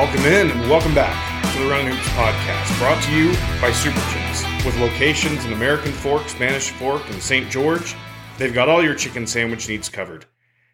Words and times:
Welcome 0.00 0.24
in 0.24 0.50
and 0.50 0.60
welcome 0.70 0.94
back 0.94 1.52
to 1.52 1.62
the 1.62 1.68
Runnin' 1.68 1.92
Hoops 1.92 2.08
podcast, 2.08 2.78
brought 2.78 3.02
to 3.02 3.14
you 3.14 3.34
by 3.60 3.70
Super 3.70 3.98
Chix. 3.98 4.64
With 4.64 4.78
locations 4.78 5.44
in 5.44 5.52
American 5.52 5.92
Fork, 5.92 6.26
Spanish 6.26 6.70
Fork, 6.70 7.02
and 7.10 7.22
St. 7.22 7.50
George, 7.50 7.94
they've 8.38 8.54
got 8.54 8.70
all 8.70 8.82
your 8.82 8.94
chicken 8.94 9.26
sandwich 9.26 9.68
needs 9.68 9.90
covered. 9.90 10.24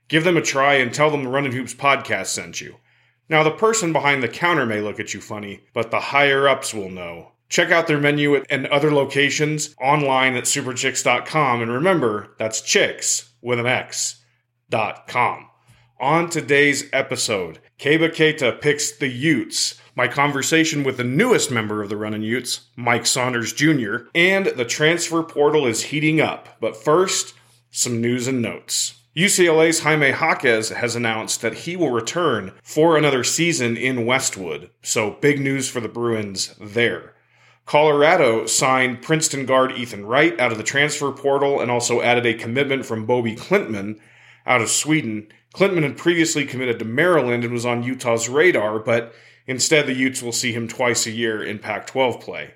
Give 0.06 0.22
them 0.22 0.36
a 0.36 0.42
try 0.42 0.74
and 0.74 0.94
tell 0.94 1.10
them 1.10 1.24
the 1.24 1.28
Runnin' 1.28 1.50
Hoops 1.50 1.74
podcast 1.74 2.26
sent 2.26 2.60
you. 2.60 2.76
Now, 3.28 3.42
the 3.42 3.50
person 3.50 3.92
behind 3.92 4.22
the 4.22 4.28
counter 4.28 4.64
may 4.64 4.80
look 4.80 5.00
at 5.00 5.12
you 5.12 5.20
funny, 5.20 5.64
but 5.74 5.90
the 5.90 5.98
higher 5.98 6.46
ups 6.46 6.72
will 6.72 6.88
know. 6.88 7.32
Check 7.48 7.72
out 7.72 7.88
their 7.88 7.98
menu 7.98 8.36
and 8.48 8.68
other 8.68 8.92
locations 8.92 9.74
online 9.80 10.36
at 10.36 10.44
superchix.com. 10.44 11.62
And 11.62 11.72
remember, 11.72 12.36
that's 12.38 12.60
chicks 12.60 13.32
with 13.42 13.58
an 13.58 13.66
X 13.66 14.22
dot 14.70 15.08
com. 15.08 15.48
On 15.98 16.30
today's 16.30 16.88
episode, 16.92 17.58
Keba 17.78 18.08
Keita 18.08 18.58
picks 18.58 18.90
the 18.90 19.08
Utes, 19.08 19.78
my 19.94 20.08
conversation 20.08 20.82
with 20.82 20.96
the 20.96 21.04
newest 21.04 21.50
member 21.50 21.82
of 21.82 21.90
the 21.90 21.96
Runnin' 21.96 22.22
Utes, 22.22 22.62
Mike 22.74 23.04
Saunders 23.04 23.52
Jr., 23.52 24.08
and 24.14 24.46
the 24.46 24.64
transfer 24.64 25.22
portal 25.22 25.66
is 25.66 25.84
heating 25.84 26.18
up. 26.18 26.56
But 26.58 26.76
first, 26.76 27.34
some 27.70 28.00
news 28.00 28.26
and 28.26 28.40
notes. 28.40 28.94
UCLA's 29.14 29.80
Jaime 29.80 30.08
Jaquez 30.08 30.70
has 30.70 30.96
announced 30.96 31.42
that 31.42 31.54
he 31.54 31.76
will 31.76 31.90
return 31.90 32.52
for 32.62 32.96
another 32.96 33.22
season 33.22 33.76
in 33.76 34.06
Westwood, 34.06 34.70
so 34.82 35.10
big 35.20 35.38
news 35.40 35.68
for 35.68 35.80
the 35.80 35.88
Bruins 35.88 36.54
there. 36.58 37.14
Colorado 37.66 38.46
signed 38.46 39.02
Princeton 39.02 39.44
guard 39.44 39.72
Ethan 39.72 40.06
Wright 40.06 40.38
out 40.40 40.52
of 40.52 40.56
the 40.58 40.64
transfer 40.64 41.12
portal 41.12 41.60
and 41.60 41.70
also 41.70 42.00
added 42.00 42.24
a 42.24 42.32
commitment 42.32 42.86
from 42.86 43.04
Bobby 43.04 43.34
Klintman 43.36 43.98
out 44.46 44.62
of 44.62 44.70
Sweden. 44.70 45.28
Klintman 45.54 45.82
had 45.82 45.96
previously 45.96 46.44
committed 46.44 46.78
to 46.78 46.84
Maryland 46.84 47.44
and 47.44 47.52
was 47.52 47.66
on 47.66 47.82
Utah's 47.82 48.28
radar, 48.28 48.78
but 48.78 49.14
instead 49.46 49.86
the 49.86 49.94
Utes 49.94 50.22
will 50.22 50.32
see 50.32 50.52
him 50.52 50.68
twice 50.68 51.06
a 51.06 51.10
year 51.10 51.42
in 51.42 51.58
Pac 51.58 51.86
12 51.86 52.20
play. 52.20 52.54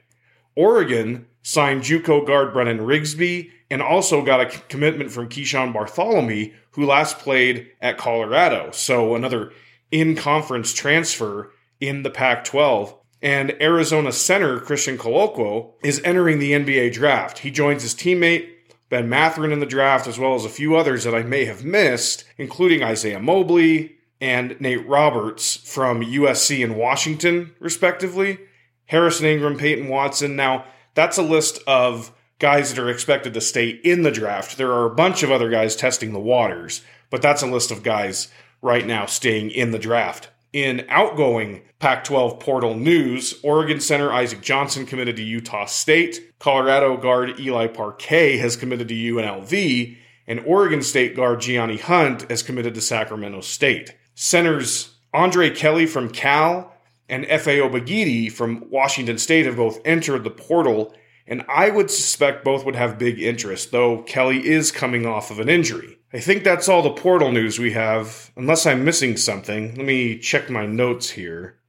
Oregon 0.55 1.27
signed 1.43 1.83
Juco 1.83 2.27
guard 2.27 2.53
Brennan 2.53 2.81
Rigsby 2.81 3.51
and 3.71 3.81
also 3.81 4.23
got 4.25 4.41
a 4.41 4.47
commitment 4.69 5.11
from 5.11 5.29
Keeshawn 5.29 5.73
Barthelemy, 5.73 6.53
who 6.73 6.85
last 6.85 7.19
played 7.19 7.69
at 7.81 7.99
Colorado. 7.99 8.71
So 8.73 9.15
another 9.15 9.53
in 9.91 10.17
conference 10.17 10.73
transfer 10.73 11.53
in 11.81 12.03
the 12.03 12.11
Pac 12.11 12.45
12. 12.45 12.95
And 13.23 13.55
Arizona 13.61 14.13
center 14.13 14.61
Christian 14.61 14.97
Koloko 14.97 15.75
is 15.85 16.01
entering 16.05 16.39
the 16.39 16.53
NBA 16.53 16.93
draft. 16.93 17.39
He 17.39 17.51
joins 17.51 17.83
his 17.83 17.95
teammate 17.95 18.49
Ben 18.91 19.09
Mathurin 19.09 19.53
in 19.53 19.61
the 19.61 19.67
draft, 19.67 20.07
as 20.07 20.19
well 20.19 20.35
as 20.35 20.45
a 20.45 20.51
few 20.51 20.77
others 20.77 21.05
that 21.05 21.15
I 21.15 21.23
may 21.23 21.47
have 21.47 21.65
missed, 21.65 22.25
including 22.37 22.83
Isaiah 22.83 23.21
Mobley 23.21 23.97
and 24.21 24.61
Nate 24.61 24.87
Roberts 24.87 25.57
from 25.57 26.03
USC 26.03 26.63
and 26.63 26.77
Washington, 26.77 27.55
respectively. 27.59 28.41
Harrison 28.87 29.27
Ingram, 29.27 29.57
Peyton 29.57 29.89
Watson. 29.89 30.35
Now, 30.37 30.65
that's 30.95 31.17
a 31.17 31.23
list 31.23 31.61
of 31.67 32.13
guys 32.41 32.75
that 32.75 32.83
are 32.83 32.91
expected 32.91 33.33
to 33.35 33.41
stay 33.41 33.69
in 33.69 34.03
the 34.03 34.11
draft. 34.11 34.59
There 34.59 34.73
are 34.73 34.87
a 34.87 34.95
bunch 34.95 35.23
of 35.23 35.31
other 35.31 35.49
guys 35.49 35.77
testing 35.77 36.13
the 36.13 36.19
waters, 36.19 36.83
but 37.09 37.23
that's 37.23 37.43
a 37.43 37.47
list 37.47 37.71
of 37.71 37.85
guys 37.85 38.29
right 38.61 38.87
now 38.87 39.07
staying 39.07 39.51
in 39.51 39.71
the 39.71 39.79
draft. 39.79 40.31
In 40.53 40.85
outgoing 40.89 41.63
Pac 41.79 42.03
12 42.03 42.41
portal 42.41 42.75
news, 42.75 43.39
Oregon 43.45 43.79
center 43.79 44.13
Isaac 44.13 44.41
Johnson 44.41 44.85
committed 44.85 45.15
to 45.17 45.23
Utah 45.23 45.67
State, 45.67 46.33
Colorado 46.41 46.97
guard 46.97 47.39
Eli 47.39 47.69
Parquet 47.69 48.37
has 48.39 48.57
committed 48.57 48.89
to 48.89 48.95
UNLV, 48.95 49.97
and 50.27 50.41
Oregon 50.41 50.83
State 50.83 51.15
guard 51.15 51.41
Gianni 51.41 51.77
Hunt 51.77 52.29
has 52.29 52.43
committed 52.43 52.75
to 52.75 52.81
Sacramento 52.81 53.43
State. 53.43 53.95
Centers 54.17 54.97
Andre 55.15 55.51
Kelly 55.51 55.87
from 55.87 56.11
Cal 56.11 56.75
and 57.09 57.25
Efe 57.27 57.61
Abogidi 57.61 58.31
from 58.31 58.69
Washington 58.71 59.19
State 59.19 59.47
have 59.47 59.57
both 59.57 59.81
entered 59.85 60.25
the 60.25 60.31
portal, 60.31 60.93
and 61.29 61.45
I 61.49 61.71
would 61.71 61.93
suspect 61.93 62.45
both 62.45 62.65
would 62.65 62.77
have 62.77 62.99
big 62.99 63.21
interest, 63.21 63.71
though 63.71 64.03
Kelly 64.03 64.45
is 64.49 64.73
coming 64.73 65.07
off 65.07 65.31
of 65.31 65.39
an 65.39 65.49
injury. 65.49 66.00
I 66.13 66.19
think 66.19 66.43
that's 66.43 66.69
all 66.69 66.83
the 66.83 66.91
portal 66.91 67.31
news 67.31 67.59
we 67.59 67.73
have, 67.73 68.33
unless 68.37 68.67
I'm 68.67 68.85
missing 68.85 69.17
something. 69.17 69.77
Let 69.77 69.87
me 69.87 70.19
check 70.19 70.51
my 70.51 70.67
notes 70.67 71.11
here. 71.11 71.61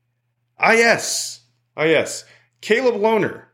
Ah, 0.58 0.72
yes. 0.72 1.42
Ah, 1.78 1.84
yes. 1.84 2.26
Caleb 2.60 2.96
Lohner 2.96 3.46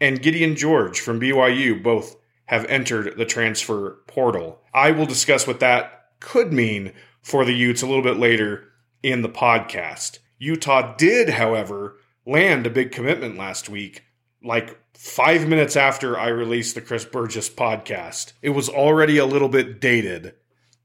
and 0.00 0.22
Gideon 0.22 0.56
George 0.56 1.00
from 1.00 1.20
BYU 1.20 1.82
both 1.82 2.16
have 2.46 2.64
entered 2.66 3.18
the 3.18 3.26
transfer 3.26 3.98
portal. 4.06 4.60
I 4.72 4.92
will 4.92 5.06
discuss 5.06 5.46
what 5.46 5.60
that 5.60 6.06
could 6.20 6.52
mean 6.52 6.92
for 7.22 7.44
the 7.44 7.54
Utes 7.54 7.82
a 7.82 7.86
little 7.86 8.02
bit 8.02 8.16
later 8.16 8.64
in 9.02 9.22
the 9.22 9.28
podcast. 9.28 10.18
Utah 10.38 10.96
did, 10.96 11.30
however, 11.30 11.98
land 12.24 12.66
a 12.66 12.70
big 12.70 12.92
commitment 12.92 13.36
last 13.36 13.68
week, 13.68 14.04
like 14.42 14.78
five 14.94 15.48
minutes 15.48 15.76
after 15.76 16.18
I 16.18 16.28
released 16.28 16.74
the 16.74 16.80
Chris 16.80 17.04
Burgess 17.04 17.48
podcast. 17.48 18.32
It 18.42 18.50
was 18.50 18.68
already 18.68 19.18
a 19.18 19.26
little 19.26 19.48
bit 19.48 19.80
dated, 19.80 20.34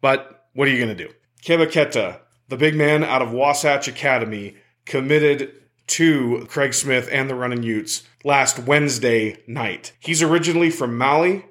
but 0.01 0.47
what 0.53 0.67
are 0.67 0.71
you 0.71 0.83
going 0.83 0.95
to 0.95 1.07
do? 1.07 1.13
Keba 1.43 1.67
Keita, 1.67 2.19
the 2.47 2.57
big 2.57 2.75
man 2.75 3.03
out 3.03 3.21
of 3.21 3.31
Wasatch 3.31 3.87
Academy, 3.87 4.57
committed 4.85 5.53
to 5.87 6.45
Craig 6.49 6.73
Smith 6.73 7.07
and 7.11 7.29
the 7.29 7.35
Runnin' 7.35 7.63
Utes 7.63 8.03
last 8.23 8.59
Wednesday 8.59 9.37
night. 9.47 9.93
He's 9.99 10.23
originally 10.23 10.69
from 10.69 10.97
Mali 10.97 11.45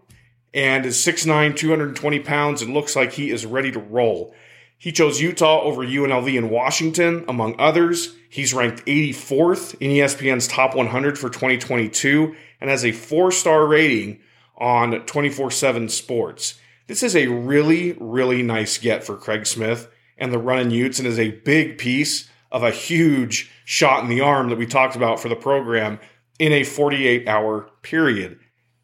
and 0.53 0.87
is 0.87 0.97
6'9, 0.97 1.57
220 1.57 2.21
pounds, 2.21 2.63
and 2.63 2.73
looks 2.73 2.95
like 2.95 3.13
he 3.13 3.31
is 3.31 3.45
ready 3.45 3.73
to 3.73 3.81
roll. 3.81 4.35
He 4.85 4.93
chose 4.93 5.19
Utah 5.19 5.63
over 5.63 5.81
UNLV 5.81 6.37
and 6.37 6.51
Washington, 6.51 7.25
among 7.27 7.59
others. 7.59 8.17
He's 8.29 8.53
ranked 8.53 8.85
84th 8.85 9.81
in 9.81 9.91
ESPN's 9.91 10.47
top 10.47 10.75
100 10.75 11.19
for 11.19 11.31
2022 11.31 12.37
and 12.61 12.69
has 12.69 12.85
a 12.85 12.93
four 12.93 13.33
star 13.33 13.67
rating 13.67 14.21
on 14.59 15.01
24 15.07 15.51
7 15.51 15.89
Sports. 15.89 16.61
This 16.87 17.03
is 17.03 17.17
a 17.17 17.29
really, 17.29 17.97
really 17.99 18.43
nice 18.43 18.77
get 18.77 19.03
for 19.03 19.17
Craig 19.17 19.47
Smith 19.47 19.91
and 20.19 20.31
the 20.31 20.39
Runnin' 20.39 20.71
Utes 20.71 20.99
and 20.99 21.09
is 21.09 21.19
a 21.19 21.31
big 21.31 21.79
piece 21.79 22.29
of 22.53 22.63
a 22.63 22.71
huge 22.71 23.51
shot 23.65 24.03
in 24.03 24.11
the 24.11 24.21
arm 24.21 24.51
that 24.51 24.59
we 24.59 24.67
talked 24.67 24.97
about 24.97 25.19
for 25.19 25.31
the 25.31 25.35
program 25.35 25.99
in 26.39 26.53
a 26.53 26.63
48 26.63 27.27
hour 27.27 27.71
period. 27.81 28.39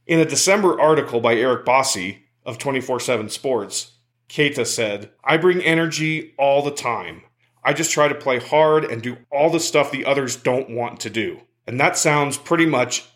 In 0.07 0.19
a 0.19 0.25
December 0.25 0.81
article 0.81 1.21
by 1.21 1.35
Eric 1.35 1.67
Bossi 1.67 2.21
of 2.47 2.57
24 2.57 3.01
7 3.01 3.29
Sports, 3.29 3.99
Keita 4.31 4.65
said, 4.65 5.11
I 5.25 5.37
bring 5.37 5.61
energy 5.61 6.35
all 6.39 6.63
the 6.63 6.71
time. 6.71 7.23
I 7.65 7.73
just 7.73 7.91
try 7.91 8.07
to 8.07 8.15
play 8.15 8.39
hard 8.39 8.85
and 8.85 9.03
do 9.03 9.19
all 9.31 9.51
the 9.51 9.61
stuff 9.61 9.91
the 9.91 10.05
others 10.05 10.37
don't 10.37 10.71
want 10.71 11.01
to 11.01 11.11
do. 11.11 11.41
And 11.67 11.79
that 11.81 11.99
sounds 11.99 12.39
pretty 12.39 12.65
much 12.65 13.07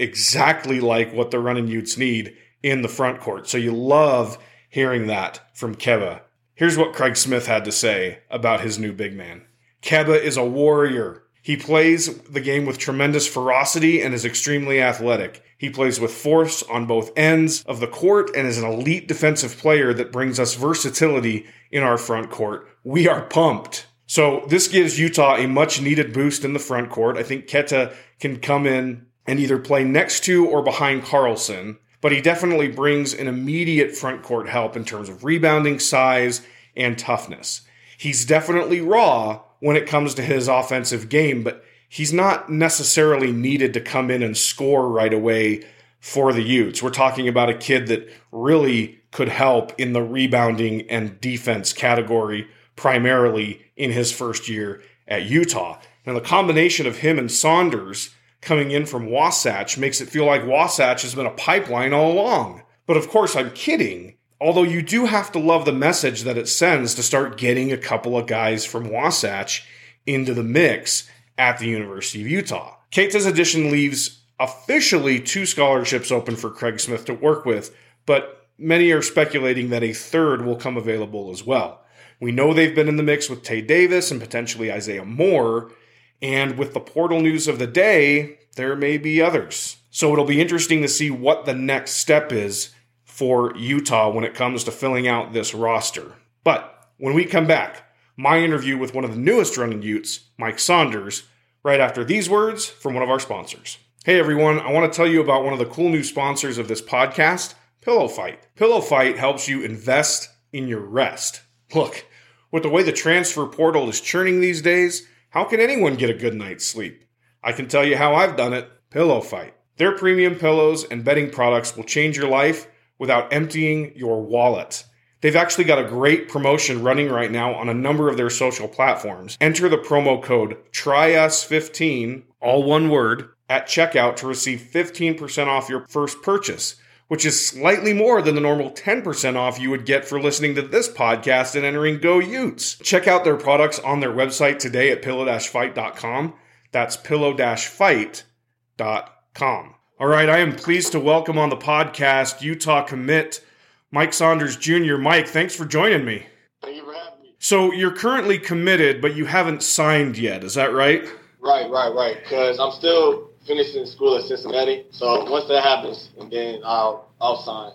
exactly 0.00 0.80
like 0.80 1.12
what 1.12 1.30
the 1.30 1.38
Runnin' 1.38 1.68
Utes 1.68 1.96
need 1.96 2.36
in 2.62 2.82
the 2.82 2.88
front 2.88 3.20
court. 3.20 3.48
So 3.48 3.56
you 3.56 3.72
love 3.72 4.36
hearing 4.68 5.06
that 5.06 5.40
from 5.54 5.76
Keba. 5.76 6.22
Here's 6.54 6.76
what 6.76 6.92
Craig 6.92 7.16
Smith 7.16 7.46
had 7.46 7.64
to 7.66 7.72
say 7.72 8.18
about 8.28 8.60
his 8.60 8.78
new 8.78 8.92
big 8.92 9.14
man. 9.14 9.46
Keba 9.80 10.20
is 10.20 10.36
a 10.36 10.44
warrior. 10.44 11.22
He 11.44 11.58
plays 11.58 12.16
the 12.20 12.40
game 12.40 12.64
with 12.64 12.78
tremendous 12.78 13.28
ferocity 13.28 14.00
and 14.00 14.14
is 14.14 14.24
extremely 14.24 14.80
athletic. 14.80 15.44
He 15.58 15.68
plays 15.68 16.00
with 16.00 16.10
force 16.10 16.62
on 16.62 16.86
both 16.86 17.12
ends 17.18 17.62
of 17.64 17.80
the 17.80 17.86
court 17.86 18.30
and 18.34 18.48
is 18.48 18.56
an 18.56 18.64
elite 18.64 19.06
defensive 19.06 19.58
player 19.58 19.92
that 19.92 20.10
brings 20.10 20.40
us 20.40 20.54
versatility 20.54 21.44
in 21.70 21.82
our 21.82 21.98
front 21.98 22.30
court. 22.30 22.66
We 22.82 23.06
are 23.08 23.26
pumped. 23.26 23.86
So 24.06 24.46
this 24.48 24.68
gives 24.68 24.98
Utah 24.98 25.36
a 25.36 25.46
much 25.46 25.82
needed 25.82 26.14
boost 26.14 26.46
in 26.46 26.54
the 26.54 26.58
front 26.58 26.88
court. 26.88 27.18
I 27.18 27.22
think 27.22 27.46
Keita 27.46 27.94
can 28.20 28.40
come 28.40 28.66
in 28.66 29.04
and 29.26 29.38
either 29.38 29.58
play 29.58 29.84
next 29.84 30.24
to 30.24 30.46
or 30.46 30.62
behind 30.62 31.04
Carlson, 31.04 31.76
but 32.00 32.12
he 32.12 32.22
definitely 32.22 32.68
brings 32.68 33.12
an 33.12 33.28
immediate 33.28 33.94
front 33.94 34.22
court 34.22 34.48
help 34.48 34.76
in 34.76 34.86
terms 34.86 35.10
of 35.10 35.24
rebounding, 35.24 35.78
size, 35.78 36.40
and 36.74 36.98
toughness. 36.98 37.60
He's 37.98 38.24
definitely 38.24 38.80
raw 38.80 39.42
when 39.64 39.76
it 39.76 39.86
comes 39.86 40.12
to 40.12 40.20
his 40.20 40.46
offensive 40.46 41.08
game, 41.08 41.42
but 41.42 41.64
he's 41.88 42.12
not 42.12 42.50
necessarily 42.50 43.32
needed 43.32 43.72
to 43.72 43.80
come 43.80 44.10
in 44.10 44.22
and 44.22 44.36
score 44.36 44.90
right 44.90 45.14
away 45.14 45.64
for 46.00 46.34
the 46.34 46.42
Utes. 46.42 46.82
We're 46.82 46.90
talking 46.90 47.28
about 47.28 47.48
a 47.48 47.56
kid 47.56 47.86
that 47.86 48.06
really 48.30 49.00
could 49.10 49.30
help 49.30 49.72
in 49.80 49.94
the 49.94 50.02
rebounding 50.02 50.82
and 50.90 51.18
defense 51.18 51.72
category 51.72 52.46
primarily 52.76 53.62
in 53.74 53.90
his 53.90 54.12
first 54.12 54.50
year 54.50 54.82
at 55.08 55.24
Utah. 55.24 55.80
And 56.04 56.14
the 56.14 56.20
combination 56.20 56.86
of 56.86 56.98
him 56.98 57.18
and 57.18 57.32
Saunders 57.32 58.10
coming 58.42 58.70
in 58.70 58.84
from 58.84 59.10
Wasatch 59.10 59.78
makes 59.78 60.02
it 60.02 60.10
feel 60.10 60.26
like 60.26 60.46
Wasatch 60.46 61.00
has 61.00 61.14
been 61.14 61.24
a 61.24 61.30
pipeline 61.30 61.94
all 61.94 62.12
along. 62.12 62.64
But 62.86 62.98
of 62.98 63.08
course, 63.08 63.34
I'm 63.34 63.50
kidding. 63.52 64.13
Although 64.44 64.64
you 64.64 64.82
do 64.82 65.06
have 65.06 65.32
to 65.32 65.38
love 65.38 65.64
the 65.64 65.72
message 65.72 66.24
that 66.24 66.36
it 66.36 66.48
sends 66.48 66.94
to 66.94 67.02
start 67.02 67.38
getting 67.38 67.72
a 67.72 67.78
couple 67.78 68.14
of 68.14 68.26
guys 68.26 68.66
from 68.66 68.90
Wasatch 68.90 69.66
into 70.04 70.34
the 70.34 70.42
mix 70.42 71.08
at 71.38 71.56
the 71.56 71.66
University 71.66 72.20
of 72.20 72.28
Utah. 72.28 72.76
Keita's 72.90 73.24
addition 73.24 73.70
leaves 73.70 74.20
officially 74.38 75.18
two 75.18 75.46
scholarships 75.46 76.12
open 76.12 76.36
for 76.36 76.50
Craig 76.50 76.78
Smith 76.78 77.06
to 77.06 77.14
work 77.14 77.46
with, 77.46 77.74
but 78.04 78.46
many 78.58 78.90
are 78.90 79.00
speculating 79.00 79.70
that 79.70 79.82
a 79.82 79.94
third 79.94 80.44
will 80.44 80.56
come 80.56 80.76
available 80.76 81.30
as 81.30 81.42
well. 81.42 81.80
We 82.20 82.30
know 82.30 82.52
they've 82.52 82.74
been 82.74 82.88
in 82.88 82.98
the 82.98 83.02
mix 83.02 83.30
with 83.30 83.44
Tay 83.44 83.62
Davis 83.62 84.10
and 84.10 84.20
potentially 84.20 84.70
Isaiah 84.70 85.06
Moore, 85.06 85.72
And 86.20 86.58
with 86.58 86.74
the 86.74 86.80
portal 86.80 87.22
news 87.22 87.48
of 87.48 87.58
the 87.58 87.66
day, 87.66 88.40
there 88.56 88.76
may 88.76 88.98
be 88.98 89.22
others. 89.22 89.78
So 89.90 90.12
it'll 90.12 90.26
be 90.26 90.42
interesting 90.42 90.82
to 90.82 90.88
see 90.88 91.10
what 91.10 91.46
the 91.46 91.54
next 91.54 91.92
step 91.92 92.30
is 92.30 92.73
for 93.14 93.56
Utah 93.56 94.10
when 94.10 94.24
it 94.24 94.34
comes 94.34 94.64
to 94.64 94.72
filling 94.72 95.06
out 95.06 95.32
this 95.32 95.54
roster. 95.54 96.16
But 96.42 96.88
when 96.96 97.14
we 97.14 97.24
come 97.24 97.46
back, 97.46 97.88
my 98.16 98.40
interview 98.40 98.76
with 98.76 98.92
one 98.92 99.04
of 99.04 99.12
the 99.12 99.20
newest 99.20 99.56
Runnin' 99.56 99.82
Utes, 99.82 100.30
Mike 100.36 100.58
Saunders, 100.58 101.22
right 101.62 101.78
after 101.78 102.02
these 102.02 102.28
words 102.28 102.66
from 102.66 102.92
one 102.92 103.04
of 103.04 103.08
our 103.08 103.20
sponsors. 103.20 103.78
Hey 104.04 104.18
everyone, 104.18 104.58
I 104.58 104.72
want 104.72 104.92
to 104.92 104.96
tell 104.96 105.06
you 105.06 105.20
about 105.20 105.44
one 105.44 105.52
of 105.52 105.60
the 105.60 105.64
cool 105.64 105.90
new 105.90 106.02
sponsors 106.02 106.58
of 106.58 106.66
this 106.66 106.82
podcast, 106.82 107.54
Pillow 107.80 108.08
Fight. 108.08 108.48
Pillow 108.56 108.80
Fight 108.80 109.16
helps 109.16 109.46
you 109.46 109.62
invest 109.62 110.28
in 110.52 110.66
your 110.66 110.80
rest. 110.80 111.40
Look, 111.72 112.06
with 112.50 112.64
the 112.64 112.68
way 112.68 112.82
the 112.82 112.90
transfer 112.90 113.46
portal 113.46 113.88
is 113.88 114.00
churning 114.00 114.40
these 114.40 114.60
days, 114.60 115.06
how 115.30 115.44
can 115.44 115.60
anyone 115.60 115.94
get 115.94 116.10
a 116.10 116.14
good 116.14 116.34
night's 116.34 116.66
sleep? 116.66 117.04
I 117.44 117.52
can 117.52 117.68
tell 117.68 117.84
you 117.84 117.96
how 117.96 118.16
I've 118.16 118.36
done 118.36 118.54
it 118.54 118.68
Pillow 118.90 119.20
Fight. 119.20 119.54
Their 119.76 119.92
premium 119.92 120.34
pillows 120.34 120.82
and 120.82 121.04
bedding 121.04 121.30
products 121.30 121.76
will 121.76 121.84
change 121.84 122.16
your 122.16 122.28
life 122.28 122.66
without 122.98 123.32
emptying 123.32 123.92
your 123.96 124.22
wallet. 124.22 124.84
They've 125.24 125.34
actually 125.34 125.64
got 125.64 125.78
a 125.78 125.88
great 125.88 126.28
promotion 126.28 126.82
running 126.82 127.08
right 127.08 127.30
now 127.30 127.54
on 127.54 127.70
a 127.70 127.74
number 127.74 128.10
of 128.10 128.18
their 128.18 128.28
social 128.28 128.68
platforms. 128.68 129.38
Enter 129.40 129.70
the 129.70 129.78
promo 129.78 130.22
code 130.22 130.58
TRYUS15, 130.72 132.24
all 132.40 132.62
one 132.62 132.90
word, 132.90 133.30
at 133.48 133.66
checkout 133.66 134.16
to 134.16 134.26
receive 134.26 134.60
15% 134.60 135.46
off 135.46 135.70
your 135.70 135.86
first 135.88 136.20
purchase, 136.22 136.76
which 137.08 137.24
is 137.24 137.46
slightly 137.46 137.94
more 137.94 138.20
than 138.20 138.34
the 138.34 138.42
normal 138.42 138.70
10% 138.70 139.36
off 139.36 139.58
you 139.58 139.70
would 139.70 139.86
get 139.86 140.04
for 140.04 140.20
listening 140.20 140.54
to 140.56 140.62
this 140.62 140.90
podcast 140.90 141.54
and 141.54 141.64
entering 141.64 142.00
Go 142.00 142.18
Utes. 142.18 142.74
Check 142.82 143.08
out 143.08 143.24
their 143.24 143.36
products 143.36 143.78
on 143.78 144.00
their 144.00 144.12
website 144.12 144.58
today 144.58 144.90
at 144.90 145.00
pillow-fight.com. 145.00 146.34
That's 146.70 146.98
pillow-fight.com. 146.98 149.73
All 150.00 150.08
right, 150.08 150.28
I 150.28 150.38
am 150.38 150.56
pleased 150.56 150.90
to 150.92 150.98
welcome 150.98 151.38
on 151.38 151.50
the 151.50 151.56
podcast 151.56 152.42
Utah 152.42 152.82
commit 152.82 153.44
Mike 153.92 154.12
Saunders 154.12 154.56
Jr. 154.56 154.96
Mike, 154.96 155.28
thanks 155.28 155.54
for 155.54 155.64
joining 155.64 156.04
me. 156.04 156.26
Thank 156.62 156.78
you 156.78 156.84
for 156.84 156.94
having 156.94 157.22
me. 157.22 157.36
So 157.38 157.72
you're 157.72 157.92
currently 157.92 158.36
committed, 158.36 159.00
but 159.00 159.14
you 159.14 159.24
haven't 159.26 159.62
signed 159.62 160.18
yet. 160.18 160.42
Is 160.42 160.54
that 160.54 160.72
right? 160.72 161.04
Right, 161.38 161.70
right, 161.70 161.94
right. 161.94 162.16
Because 162.24 162.58
I'm 162.58 162.72
still 162.72 163.30
finishing 163.46 163.86
school 163.86 164.18
at 164.18 164.24
Cincinnati. 164.24 164.84
So 164.90 165.30
once 165.30 165.46
that 165.46 165.62
happens, 165.62 166.10
and 166.18 166.28
then 166.28 166.62
I'll 166.64 167.08
I'll 167.20 167.40
sign. 167.42 167.70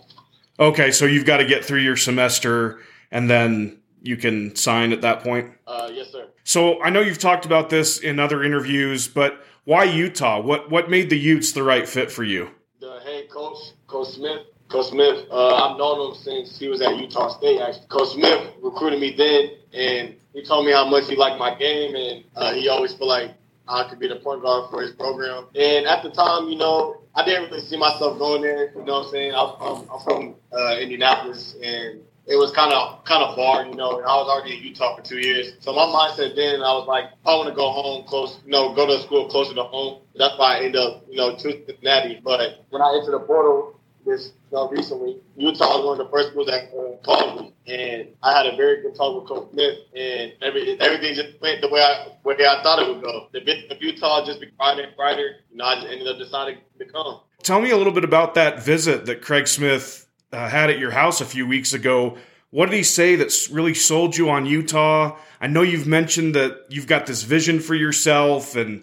Okay, 0.58 0.90
so 0.90 1.06
you've 1.06 1.24
got 1.24 1.38
to 1.38 1.46
get 1.46 1.64
through 1.64 1.80
your 1.80 1.96
semester, 1.96 2.80
and 3.10 3.30
then 3.30 3.78
you 4.02 4.18
can 4.18 4.54
sign 4.56 4.92
at 4.92 5.00
that 5.00 5.22
point. 5.22 5.52
Uh, 5.66 5.88
yes, 5.90 6.12
sir. 6.12 6.26
So 6.44 6.82
I 6.82 6.90
know 6.90 7.00
you've 7.00 7.18
talked 7.18 7.46
about 7.46 7.70
this 7.70 7.98
in 7.98 8.18
other 8.18 8.44
interviews, 8.44 9.08
but 9.08 9.42
why 9.70 9.84
Utah? 9.84 10.40
What 10.40 10.68
what 10.68 10.90
made 10.90 11.10
the 11.10 11.16
Utes 11.16 11.52
the 11.52 11.62
right 11.62 11.88
fit 11.88 12.10
for 12.10 12.24
you? 12.24 12.50
The 12.80 12.98
head 13.04 13.30
coach, 13.30 13.58
Coach 13.86 14.08
Smith. 14.08 14.42
Coach 14.68 14.86
Smith, 14.86 15.26
uh, 15.30 15.54
I've 15.54 15.78
known 15.78 16.10
him 16.10 16.16
since 16.16 16.58
he 16.58 16.66
was 16.66 16.80
at 16.80 16.96
Utah 16.96 17.28
State. 17.38 17.60
Actually, 17.60 17.86
Coach 17.86 18.08
Smith 18.14 18.52
recruited 18.62 18.98
me 18.98 19.14
then, 19.16 19.50
and 19.72 20.16
he 20.32 20.44
told 20.44 20.66
me 20.66 20.72
how 20.72 20.88
much 20.88 21.08
he 21.08 21.14
liked 21.14 21.38
my 21.38 21.54
game, 21.54 21.94
and 21.94 22.24
uh, 22.34 22.52
he 22.52 22.68
always 22.68 22.94
felt 22.94 23.08
like 23.10 23.30
I 23.68 23.88
could 23.88 24.00
be 24.00 24.08
the 24.08 24.16
point 24.16 24.42
guard 24.42 24.70
for 24.70 24.82
his 24.82 24.90
program. 24.92 25.46
And 25.54 25.86
at 25.86 26.02
the 26.02 26.10
time, 26.10 26.48
you 26.48 26.56
know, 26.56 27.02
I 27.14 27.24
didn't 27.24 27.50
really 27.50 27.62
see 27.62 27.76
myself 27.76 28.18
going 28.18 28.42
there. 28.42 28.72
You 28.72 28.84
know 28.84 28.94
what 28.94 29.06
I'm 29.06 29.10
saying? 29.12 29.34
I'm, 29.34 29.50
I'm, 29.60 29.90
I'm 29.90 30.00
from 30.02 30.34
uh, 30.52 30.78
Indianapolis, 30.80 31.54
and 31.62 32.00
it 32.26 32.36
was 32.36 32.52
kind 32.52 32.72
of 32.72 33.04
kind 33.04 33.22
of 33.22 33.34
hard, 33.34 33.68
you 33.68 33.74
know. 33.74 33.98
And 33.98 34.06
I 34.06 34.14
was 34.16 34.28
already 34.28 34.56
in 34.56 34.62
Utah 34.62 34.96
for 34.96 35.02
two 35.02 35.18
years, 35.18 35.54
so 35.60 35.72
my 35.72 35.82
mindset 35.82 36.36
then 36.36 36.62
I 36.62 36.72
was 36.72 36.86
like, 36.86 37.06
I 37.26 37.34
want 37.34 37.48
to 37.48 37.54
go 37.54 37.70
home 37.70 38.06
close, 38.06 38.40
you 38.44 38.52
know, 38.52 38.74
go 38.74 38.86
to 38.86 39.02
school 39.02 39.28
closer 39.28 39.54
to 39.54 39.64
home. 39.64 40.02
That's 40.14 40.38
why 40.38 40.58
I 40.58 40.64
end 40.64 40.76
up, 40.76 41.04
you 41.08 41.16
know, 41.16 41.36
to 41.36 41.66
Cincinnati. 41.66 42.20
But 42.22 42.64
when 42.70 42.82
I 42.82 42.98
entered 42.98 43.12
the 43.12 43.20
portal 43.20 43.80
this 44.04 44.32
uh, 44.54 44.68
recently, 44.68 45.18
Utah 45.36 45.76
was 45.76 45.86
one 45.86 46.00
of 46.00 46.06
the 46.06 46.10
first 46.10 46.30
schools 46.30 46.46
that 46.46 46.70
uh, 46.72 47.02
called 47.04 47.40
me, 47.40 47.54
and 47.66 48.08
I 48.22 48.36
had 48.36 48.46
a 48.46 48.56
very 48.56 48.82
good 48.82 48.94
talk 48.96 49.20
with 49.20 49.28
Coach 49.28 49.50
Smith, 49.52 49.78
and 49.94 50.32
every, 50.42 50.80
everything 50.80 51.14
just 51.14 51.40
went 51.40 51.60
the 51.60 51.68
way 51.68 51.80
I 51.80 52.08
way 52.24 52.34
I 52.46 52.62
thought 52.62 52.82
it 52.82 52.88
would 52.88 53.02
go. 53.02 53.28
The 53.32 53.40
bit 53.40 53.70
of 53.70 53.82
Utah 53.82 54.24
just 54.24 54.40
became 54.40 54.56
brighter 54.56 54.82
and 54.82 54.96
brighter. 54.96 55.36
You 55.50 55.56
know, 55.56 55.64
I 55.64 55.74
just 55.76 55.88
ended 55.88 56.08
up 56.08 56.18
deciding 56.18 56.58
to 56.78 56.84
come. 56.86 57.20
Tell 57.42 57.60
me 57.60 57.70
a 57.70 57.76
little 57.76 57.92
bit 57.92 58.04
about 58.04 58.34
that 58.34 58.62
visit 58.62 59.06
that 59.06 59.22
Craig 59.22 59.48
Smith 59.48 60.06
uh, 60.32 60.48
had 60.48 60.70
at 60.70 60.78
your 60.78 60.90
house 60.90 61.20
a 61.20 61.24
few 61.24 61.46
weeks 61.46 61.72
ago. 61.72 62.16
What 62.50 62.68
did 62.68 62.76
he 62.76 62.82
say 62.82 63.16
that's 63.16 63.48
really 63.48 63.74
sold 63.74 64.16
you 64.16 64.30
on 64.30 64.46
Utah? 64.46 65.16
I 65.40 65.46
know 65.46 65.62
you've 65.62 65.86
mentioned 65.86 66.34
that 66.34 66.66
you've 66.68 66.86
got 66.86 67.06
this 67.06 67.22
vision 67.22 67.60
for 67.60 67.74
yourself, 67.74 68.56
and 68.56 68.82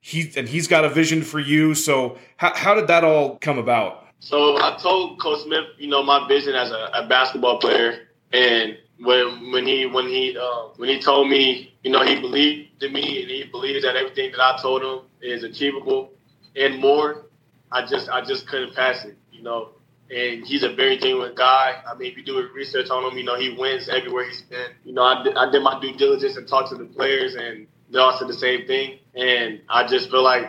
he 0.00 0.32
and 0.36 0.48
he's 0.48 0.68
got 0.68 0.84
a 0.84 0.88
vision 0.88 1.22
for 1.22 1.40
you. 1.40 1.74
So, 1.74 2.18
how, 2.36 2.54
how 2.54 2.74
did 2.74 2.88
that 2.88 3.04
all 3.04 3.38
come 3.38 3.58
about? 3.58 4.06
So 4.20 4.56
I 4.56 4.76
told 4.80 5.20
Coach 5.20 5.42
Smith, 5.42 5.64
you 5.78 5.88
know, 5.88 6.02
my 6.02 6.26
vision 6.28 6.54
as 6.54 6.70
a, 6.70 6.90
a 6.94 7.06
basketball 7.08 7.58
player, 7.58 8.08
and 8.32 8.76
when 9.00 9.52
when 9.52 9.66
he 9.66 9.86
when 9.86 10.08
he 10.08 10.36
uh, 10.36 10.68
when 10.76 10.88
he 10.88 11.00
told 11.00 11.28
me, 11.28 11.74
you 11.82 11.90
know, 11.90 12.04
he 12.04 12.20
believed 12.20 12.82
in 12.82 12.92
me 12.92 13.22
and 13.22 13.30
he 13.30 13.44
believes 13.44 13.84
that 13.84 13.96
everything 13.96 14.32
that 14.32 14.40
I 14.40 14.60
told 14.60 14.82
him 14.82 15.00
is 15.20 15.42
achievable 15.42 16.12
and 16.54 16.78
more. 16.78 17.26
I 17.72 17.84
just 17.84 18.08
I 18.08 18.22
just 18.22 18.46
couldn't 18.46 18.74
pass 18.74 19.04
it, 19.04 19.16
you 19.32 19.42
know. 19.42 19.70
And 20.08 20.46
he's 20.46 20.62
a 20.62 20.72
very 20.72 20.98
genuine 20.98 21.34
guy. 21.34 21.82
I 21.88 21.94
mean, 21.96 22.10
if 22.12 22.16
you 22.16 22.22
do 22.22 22.48
research 22.54 22.90
on 22.90 23.10
him, 23.10 23.18
you 23.18 23.24
know, 23.24 23.36
he 23.36 23.56
wins 23.58 23.88
everywhere 23.88 24.24
he's 24.24 24.42
been. 24.42 24.70
You 24.84 24.92
know, 24.92 25.02
I 25.02 25.22
did, 25.24 25.36
I 25.36 25.50
did 25.50 25.62
my 25.62 25.80
due 25.80 25.96
diligence 25.96 26.36
and 26.36 26.46
talked 26.46 26.70
to 26.70 26.76
the 26.76 26.84
players, 26.84 27.34
and 27.34 27.66
they 27.90 27.98
all 27.98 28.16
said 28.16 28.28
the 28.28 28.34
same 28.34 28.66
thing. 28.66 29.00
And 29.14 29.60
I 29.68 29.86
just 29.86 30.10
feel 30.10 30.22
like 30.22 30.46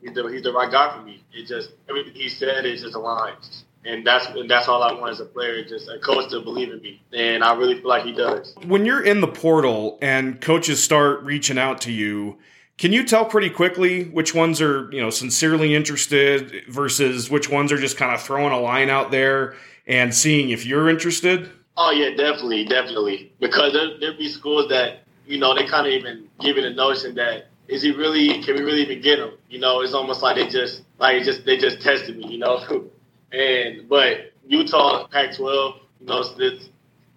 he's 0.00 0.14
the, 0.14 0.26
he's 0.28 0.42
the 0.42 0.52
right 0.52 0.70
guy 0.70 0.96
for 0.96 1.04
me. 1.04 1.24
It 1.32 1.46
just 1.46 1.72
everything 1.88 2.14
he 2.14 2.28
said 2.28 2.66
is 2.66 2.82
just 2.82 2.94
aligned, 2.94 3.36
and 3.84 4.06
that's 4.06 4.26
and 4.26 4.50
that's 4.50 4.68
all 4.68 4.82
I 4.82 4.92
want 4.92 5.12
as 5.12 5.20
a 5.20 5.24
player, 5.24 5.64
just 5.64 5.88
a 5.88 5.98
coach 5.98 6.30
to 6.30 6.40
believe 6.40 6.72
in 6.72 6.80
me, 6.80 7.02
and 7.12 7.44
I 7.44 7.54
really 7.54 7.76
feel 7.80 7.88
like 7.88 8.04
he 8.04 8.12
does. 8.12 8.54
When 8.66 8.84
you're 8.84 9.02
in 9.02 9.20
the 9.20 9.28
portal 9.28 9.98
and 10.02 10.40
coaches 10.40 10.82
start 10.82 11.22
reaching 11.22 11.58
out 11.58 11.80
to 11.82 11.92
you, 11.92 12.38
can 12.80 12.94
you 12.94 13.04
tell 13.04 13.26
pretty 13.26 13.50
quickly 13.50 14.04
which 14.04 14.34
ones 14.34 14.58
are 14.62 14.90
you 14.90 15.02
know 15.02 15.10
sincerely 15.10 15.74
interested 15.74 16.64
versus 16.66 17.30
which 17.30 17.50
ones 17.50 17.70
are 17.70 17.76
just 17.76 17.98
kind 17.98 18.14
of 18.14 18.22
throwing 18.22 18.52
a 18.52 18.58
line 18.58 18.88
out 18.88 19.10
there 19.10 19.54
and 19.86 20.14
seeing 20.14 20.48
if 20.48 20.64
you're 20.64 20.88
interested? 20.88 21.50
Oh 21.76 21.90
yeah, 21.90 22.16
definitely, 22.16 22.64
definitely, 22.64 23.32
because 23.38 23.74
there 23.74 23.98
there 24.00 24.16
be 24.16 24.30
schools 24.30 24.70
that 24.70 25.02
you 25.26 25.38
know 25.38 25.54
they 25.54 25.66
kind 25.66 25.86
of 25.86 25.92
even 25.92 26.26
give 26.40 26.56
it 26.56 26.64
a 26.64 26.72
notion 26.72 27.14
that 27.16 27.48
is 27.68 27.82
he 27.82 27.92
really? 27.92 28.42
Can 28.42 28.54
we 28.54 28.62
really 28.62 28.80
even 28.80 29.02
get 29.02 29.18
him? 29.18 29.32
You 29.50 29.60
know, 29.60 29.82
it's 29.82 29.92
almost 29.92 30.22
like 30.22 30.36
they 30.36 30.48
just 30.48 30.80
like 30.98 31.22
just 31.22 31.44
they 31.44 31.58
just 31.58 31.82
tested 31.82 32.16
me. 32.16 32.28
You 32.28 32.38
know, 32.38 32.90
and 33.32 33.90
but 33.90 34.32
Utah 34.48 35.06
Pac-12, 35.08 35.74
you 36.00 36.06
know, 36.06 36.24
it's, 36.38 36.70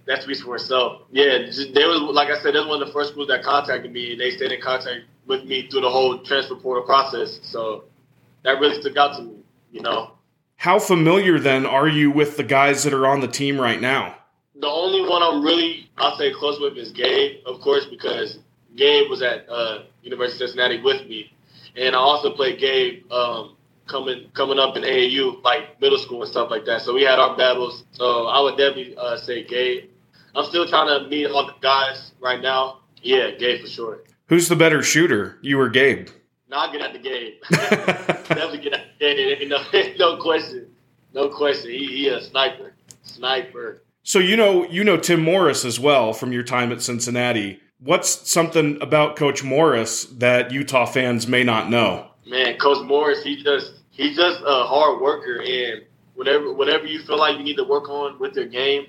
that 0.05 0.23
for 0.43 0.55
itself. 0.57 1.03
Yeah, 1.13 1.37
they 1.37 1.85
was 1.85 2.01
like 2.13 2.29
I 2.29 2.41
said, 2.41 2.53
that's 2.53 2.67
one 2.67 2.81
of 2.81 2.87
the 2.87 2.93
first 2.93 3.11
schools 3.11 3.29
that 3.29 3.43
contacted 3.43 3.93
me, 3.93 4.15
they 4.15 4.31
stayed 4.31 4.51
in 4.51 4.61
contact 4.61 5.05
with 5.27 5.45
me 5.45 5.67
through 5.69 5.81
the 5.81 5.89
whole 5.89 6.17
transfer 6.19 6.55
portal 6.55 6.83
process. 6.83 7.39
So 7.43 7.85
that 8.43 8.59
really 8.59 8.79
stuck 8.81 8.97
out 8.97 9.17
to 9.17 9.23
me. 9.23 9.35
You 9.71 9.81
know. 9.81 10.11
How 10.57 10.79
familiar 10.79 11.39
then 11.39 11.65
are 11.65 11.87
you 11.87 12.11
with 12.11 12.37
the 12.37 12.43
guys 12.43 12.83
that 12.83 12.93
are 12.93 13.07
on 13.07 13.19
the 13.19 13.27
team 13.27 13.59
right 13.59 13.81
now? 13.81 14.15
The 14.55 14.67
only 14.67 15.01
one 15.01 15.21
I'm 15.21 15.43
really 15.43 15.89
I'll 15.97 16.17
say 16.17 16.31
close 16.33 16.59
with 16.59 16.77
is 16.77 16.91
Gabe, 16.91 17.41
of 17.45 17.59
course, 17.61 17.85
because 17.85 18.39
Gabe 18.75 19.09
was 19.09 19.21
at 19.21 19.47
uh, 19.49 19.83
University 20.01 20.43
of 20.43 20.49
Cincinnati 20.49 20.81
with 20.81 21.07
me, 21.07 21.31
and 21.75 21.95
I 21.95 21.99
also 21.99 22.33
played 22.33 22.59
Gabe 22.59 23.11
um, 23.11 23.55
coming 23.87 24.29
coming 24.33 24.59
up 24.59 24.75
in 24.75 24.83
AAU, 24.83 25.43
like 25.43 25.79
middle 25.81 25.97
school 25.97 26.21
and 26.21 26.31
stuff 26.31 26.49
like 26.49 26.65
that. 26.65 26.81
So 26.81 26.93
we 26.93 27.03
had 27.03 27.19
our 27.19 27.35
battles. 27.37 27.83
So 27.91 28.27
I 28.27 28.41
would 28.41 28.57
definitely 28.57 28.95
uh, 28.97 29.17
say 29.17 29.43
Gabe. 29.43 29.89
I'm 30.35 30.45
still 30.45 30.67
trying 30.67 30.87
to 30.87 31.07
meet 31.09 31.27
all 31.27 31.45
the 31.45 31.53
guys 31.61 32.11
right 32.19 32.41
now. 32.41 32.79
Yeah, 33.01 33.31
Gabe 33.31 33.61
for 33.61 33.67
sure. 33.67 33.99
Who's 34.27 34.47
the 34.47 34.55
better 34.55 34.81
shooter, 34.81 35.37
you 35.41 35.59
or 35.59 35.69
Gabe? 35.69 36.07
No, 36.49 36.57
I'll 36.57 36.71
get 36.71 36.81
at 36.81 36.93
the 36.93 36.99
Gabe. 36.99 37.33
definitely 37.49 38.59
get 38.59 38.73
at 38.73 38.85
the 38.99 39.05
Gabe. 39.05 39.41
Ain't 39.41 39.49
no, 39.49 40.15
no 40.15 40.21
question. 40.21 40.67
No 41.13 41.29
question. 41.29 41.71
He, 41.71 41.87
he 41.87 42.07
a 42.07 42.21
sniper. 42.21 42.73
Sniper. 43.03 43.83
So 44.03 44.19
you 44.19 44.35
know 44.35 44.67
you 44.69 44.83
know 44.83 44.97
Tim 44.97 45.21
Morris 45.21 45.65
as 45.65 45.79
well 45.79 46.13
from 46.13 46.31
your 46.31 46.43
time 46.43 46.71
at 46.71 46.81
Cincinnati. 46.81 47.59
What's 47.79 48.29
something 48.29 48.81
about 48.81 49.15
Coach 49.15 49.43
Morris 49.43 50.05
that 50.05 50.51
Utah 50.51 50.85
fans 50.85 51.27
may 51.27 51.43
not 51.43 51.69
know? 51.69 52.11
Man, 52.25 52.57
Coach 52.57 52.85
Morris, 52.85 53.23
he 53.23 53.43
just 53.43 53.73
he's 53.91 54.15
just 54.15 54.41
a 54.45 54.63
hard 54.65 55.01
worker, 55.01 55.41
and 55.41 55.83
whatever 56.15 56.53
whatever 56.53 56.85
you 56.85 57.01
feel 57.03 57.17
like 57.17 57.37
you 57.37 57.43
need 57.43 57.57
to 57.57 57.63
work 57.63 57.89
on 57.89 58.19
with 58.19 58.35
your 58.35 58.45
game, 58.45 58.87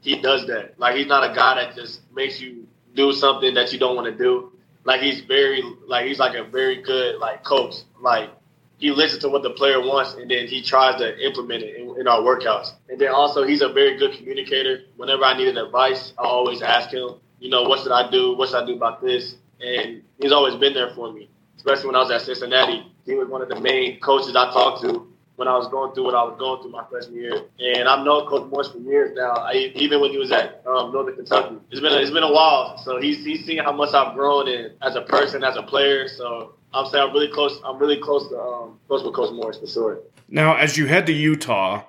he 0.00 0.20
does 0.20 0.46
that. 0.46 0.78
Like 0.78 0.96
he's 0.96 1.06
not 1.06 1.30
a 1.30 1.34
guy 1.34 1.56
that 1.56 1.74
just 1.74 2.00
makes 2.14 2.40
you 2.40 2.66
do 2.94 3.12
something 3.12 3.54
that 3.54 3.72
you 3.72 3.78
don't 3.78 3.96
want 3.96 4.16
to 4.16 4.22
do. 4.22 4.51
Like 4.84 5.00
he's 5.00 5.20
very 5.20 5.62
like 5.86 6.06
he's 6.06 6.18
like 6.18 6.36
a 6.36 6.44
very 6.44 6.82
good 6.82 7.18
like 7.18 7.44
coach. 7.44 7.74
Like 8.00 8.30
he 8.78 8.90
listens 8.90 9.22
to 9.22 9.28
what 9.28 9.42
the 9.42 9.50
player 9.50 9.80
wants 9.80 10.14
and 10.14 10.30
then 10.30 10.46
he 10.48 10.62
tries 10.62 10.98
to 11.00 11.24
implement 11.24 11.62
it 11.62 11.76
in, 11.76 12.00
in, 12.00 12.08
our 12.08 12.20
workouts. 12.20 12.72
And 12.88 13.00
then 13.00 13.12
also 13.12 13.44
he's 13.44 13.62
a 13.62 13.68
very 13.68 13.96
good 13.96 14.12
communicator. 14.16 14.80
Whenever 14.96 15.24
I 15.24 15.36
needed 15.36 15.56
advice, 15.56 16.12
I 16.18 16.22
always 16.24 16.62
ask 16.62 16.90
him 16.90 17.20
you 17.42 17.50
know, 17.50 17.64
what 17.64 17.80
should 17.80 17.90
I 17.90 18.08
do? 18.08 18.36
What 18.36 18.50
should 18.50 18.62
I 18.62 18.66
do 18.66 18.76
about 18.76 19.02
this? 19.02 19.34
And 19.60 20.02
he's 20.20 20.30
always 20.30 20.54
been 20.54 20.72
there 20.74 20.94
for 20.94 21.12
me. 21.12 21.28
especially 21.56 21.86
when 21.86 21.96
I 21.96 21.98
was 21.98 22.10
at 22.12 22.22
Cincinnati. 22.22 22.86
He 23.04 23.14
was 23.14 23.28
one 23.28 23.42
of 23.42 23.48
the 23.48 23.60
main 23.60 23.98
coaches 23.98 24.36
I 24.36 24.52
talked 24.52 24.82
to 24.82 25.11
when 25.42 25.48
I 25.48 25.56
was 25.58 25.66
going 25.66 25.92
through 25.92 26.04
what 26.04 26.14
I 26.14 26.22
was 26.22 26.36
going 26.38 26.62
through 26.62 26.70
my 26.70 26.84
freshman 26.88 27.16
year. 27.16 27.42
And 27.58 27.88
I've 27.88 28.04
known 28.04 28.28
Coach 28.28 28.48
Morris 28.48 28.68
for 28.68 28.78
years 28.78 29.10
now. 29.16 29.32
I, 29.32 29.72
even 29.74 30.00
when 30.00 30.12
he 30.12 30.18
was 30.18 30.30
at 30.30 30.62
um, 30.64 30.92
Northern 30.92 31.16
Kentucky, 31.16 31.56
it's 31.72 31.80
been 31.80 31.92
a, 31.92 31.96
it's 31.96 32.12
been 32.12 32.22
a 32.22 32.32
while. 32.32 32.78
So 32.78 33.00
he's 33.00 33.24
he's 33.24 33.44
seen 33.44 33.58
how 33.58 33.72
much 33.72 33.92
I've 33.92 34.14
grown 34.14 34.46
in 34.46 34.70
as 34.82 34.94
a 34.94 35.02
person, 35.02 35.42
as 35.42 35.56
a 35.56 35.62
player. 35.64 36.06
So 36.06 36.54
I'm 36.72 36.86
saying 36.86 37.08
I'm 37.08 37.12
really 37.12 37.26
close. 37.26 37.60
I'm 37.64 37.76
really 37.80 38.00
close 38.00 38.28
to 38.28 38.38
um, 38.38 38.78
close 38.86 39.02
with 39.02 39.14
Coach 39.14 39.32
Morris 39.32 39.58
for 39.58 39.66
sure. 39.66 39.98
Now, 40.28 40.54
as 40.54 40.76
you 40.76 40.86
head 40.86 41.06
to 41.06 41.12
Utah, 41.12 41.82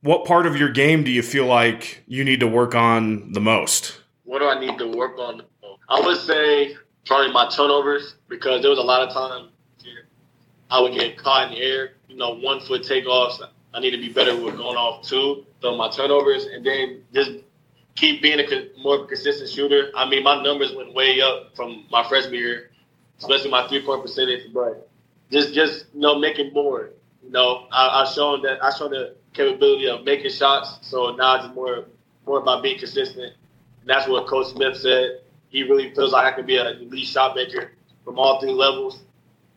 what 0.00 0.24
part 0.24 0.46
of 0.46 0.56
your 0.56 0.70
game 0.70 1.04
do 1.04 1.12
you 1.12 1.22
feel 1.22 1.46
like 1.46 2.02
you 2.08 2.24
need 2.24 2.40
to 2.40 2.48
work 2.48 2.74
on 2.74 3.30
the 3.30 3.40
most? 3.40 4.00
What 4.24 4.40
do 4.40 4.48
I 4.48 4.58
need 4.58 4.78
to 4.78 4.88
work 4.88 5.16
on? 5.16 5.42
I 5.88 6.00
would 6.00 6.18
say 6.18 6.74
probably 7.06 7.32
my 7.32 7.48
turnovers 7.50 8.16
because 8.28 8.62
there 8.62 8.70
was 8.70 8.80
a 8.80 8.82
lot 8.82 9.06
of 9.06 9.14
times 9.14 9.50
I 10.70 10.80
would 10.80 10.94
get 10.94 11.18
caught 11.18 11.48
in 11.48 11.58
the 11.58 11.64
air. 11.64 11.92
You 12.08 12.16
know, 12.16 12.34
one 12.34 12.60
foot 12.60 12.82
takeoffs. 12.82 13.40
I 13.74 13.80
need 13.80 13.90
to 13.90 13.98
be 13.98 14.12
better 14.12 14.34
with 14.36 14.56
going 14.56 14.76
off 14.76 15.06
two. 15.06 15.44
So 15.60 15.76
my 15.76 15.90
turnovers, 15.90 16.46
and 16.46 16.64
then 16.64 17.04
just 17.12 17.32
keep 17.94 18.22
being 18.22 18.40
a 18.40 18.68
more 18.80 19.06
consistent 19.06 19.50
shooter. 19.50 19.90
I 19.94 20.08
mean, 20.08 20.22
my 20.22 20.42
numbers 20.42 20.74
went 20.74 20.94
way 20.94 21.20
up 21.20 21.54
from 21.54 21.84
my 21.90 22.06
freshman 22.08 22.34
year, 22.34 22.70
especially 23.18 23.50
my 23.50 23.68
three 23.68 23.84
point 23.84 24.02
percentage. 24.02 24.52
But 24.52 24.88
just, 25.30 25.54
just 25.54 25.86
you 25.94 26.00
know, 26.00 26.18
making 26.18 26.52
more. 26.52 26.90
You 27.22 27.30
know, 27.30 27.66
I, 27.70 28.02
I've 28.02 28.08
shown 28.08 28.42
that 28.42 28.62
I 28.64 28.70
shown 28.76 28.90
the 28.90 29.16
capability 29.34 29.88
of 29.88 30.04
making 30.04 30.30
shots. 30.30 30.78
So 30.82 31.14
now 31.16 31.44
it's 31.44 31.54
more, 31.54 31.84
more 32.26 32.40
about 32.40 32.62
being 32.62 32.78
consistent. 32.78 33.34
And 33.80 33.88
that's 33.88 34.08
what 34.08 34.26
Coach 34.26 34.48
Smith 34.48 34.76
said. 34.76 35.20
He 35.48 35.64
really 35.64 35.92
feels 35.94 36.12
like 36.12 36.32
I 36.32 36.36
can 36.36 36.46
be 36.46 36.56
an 36.56 36.66
elite 36.66 37.06
shot 37.06 37.34
maker 37.34 37.72
from 38.04 38.18
all 38.18 38.40
three 38.40 38.52
levels 38.52 39.00